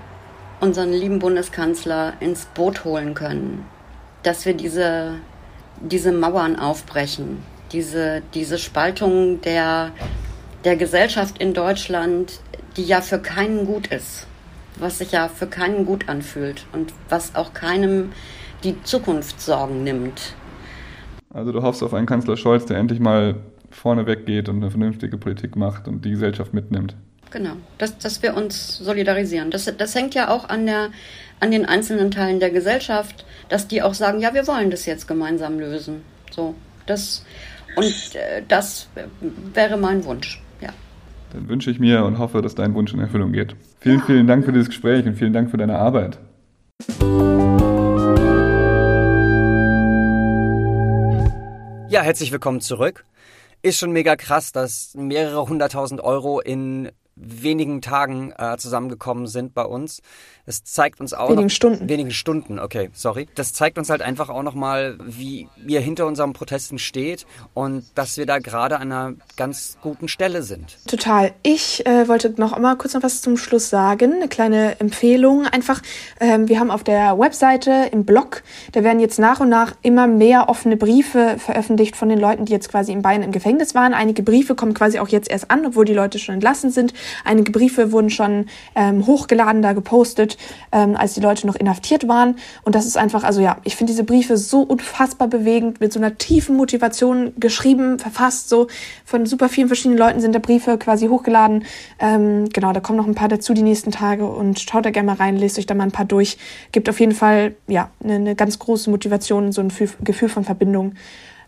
[0.61, 3.65] unseren lieben Bundeskanzler ins Boot holen können,
[4.25, 5.15] dass wir diese,
[5.81, 9.93] diese Mauern aufbrechen, diese, diese Spaltung der,
[10.65, 12.41] der Gesellschaft in Deutschland,
[12.77, 14.27] die ja für keinen gut ist,
[14.77, 18.13] was sich ja für keinen gut anfühlt und was auch keinem
[18.65, 20.35] die Zukunftssorgen nimmt.
[21.31, 23.37] Also du hoffst auf einen Kanzler Scholz, der endlich mal
[23.71, 26.97] vorne weggeht und eine vernünftige Politik macht und die Gesellschaft mitnimmt.
[27.31, 29.51] Genau, dass, dass wir uns solidarisieren.
[29.51, 30.89] Das, das hängt ja auch an, der,
[31.41, 35.07] an den einzelnen Teilen der Gesellschaft, dass die auch sagen, ja, wir wollen das jetzt
[35.07, 36.03] gemeinsam lösen.
[36.31, 36.55] So,
[36.87, 37.25] das,
[37.77, 38.89] und äh, das
[39.55, 40.71] wäre mein Wunsch, ja.
[41.33, 43.55] Dann wünsche ich mir und hoffe, dass dein Wunsch in Erfüllung geht.
[43.81, 44.05] Vielen, ja.
[44.07, 46.19] vielen Dank für dieses Gespräch und vielen Dank für deine Arbeit.
[51.91, 53.05] Ja, herzlich willkommen zurück.
[53.63, 56.91] Ist schon mega krass, dass mehrere hunderttausend Euro in
[57.21, 60.03] wenigen Tagen äh, zusammengekommen sind bei uns.
[60.47, 61.89] Es zeigt uns auch wenigen noch, Stunden.
[61.89, 63.29] Wenigen Stunden, okay, sorry.
[63.35, 68.17] Das zeigt uns halt einfach auch nochmal, wie ihr hinter unseren Protesten steht und dass
[68.17, 70.79] wir da gerade an einer ganz guten Stelle sind.
[70.87, 71.35] Total.
[71.43, 74.15] Ich äh, wollte noch mal kurz noch was zum Schluss sagen.
[74.15, 75.47] Eine kleine Empfehlung.
[75.47, 75.83] Einfach,
[76.21, 78.43] ähm, wir haben auf der Webseite im Blog,
[78.73, 82.53] da werden jetzt nach und nach immer mehr offene Briefe veröffentlicht von den Leuten, die
[82.53, 83.93] jetzt quasi in Bayern im Gefängnis waren.
[83.93, 86.95] Einige Briefe kommen quasi auch jetzt erst an, obwohl die Leute schon entlassen sind.
[87.25, 90.37] Einige Briefe wurden schon ähm, hochgeladen, da gepostet
[90.73, 92.37] ähm, als die Leute noch inhaftiert waren.
[92.63, 95.99] Und das ist einfach, also ja, ich finde diese Briefe so unfassbar bewegend, mit so
[95.99, 98.67] einer tiefen Motivation geschrieben, verfasst, so
[99.05, 101.65] von super vielen verschiedenen Leuten sind da Briefe quasi hochgeladen.
[101.99, 105.07] Ähm, genau, da kommen noch ein paar dazu die nächsten Tage und schaut da gerne
[105.07, 106.39] mal rein, lest euch da mal ein paar durch.
[106.73, 110.95] Gibt auf jeden Fall, ja, eine, eine ganz große Motivation, so ein Gefühl von Verbindung.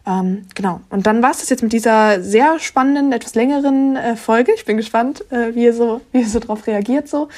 [0.07, 0.81] Ähm, genau.
[0.91, 4.53] Und dann war es das jetzt mit dieser sehr spannenden, etwas längeren äh, Folge.
[4.55, 7.29] Ich bin gespannt, äh, wie, ihr so, wie ihr so drauf reagiert so.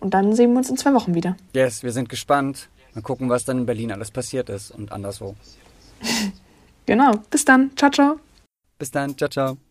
[0.00, 1.36] Und dann sehen wir uns in zwei Wochen wieder.
[1.52, 2.68] Yes, wir sind gespannt.
[2.94, 5.36] Mal gucken, was dann in Berlin alles passiert ist und anderswo.
[6.86, 7.12] genau.
[7.30, 7.70] Bis dann.
[7.76, 8.18] Ciao, ciao.
[8.78, 9.16] Bis dann.
[9.16, 9.67] Ciao, ciao.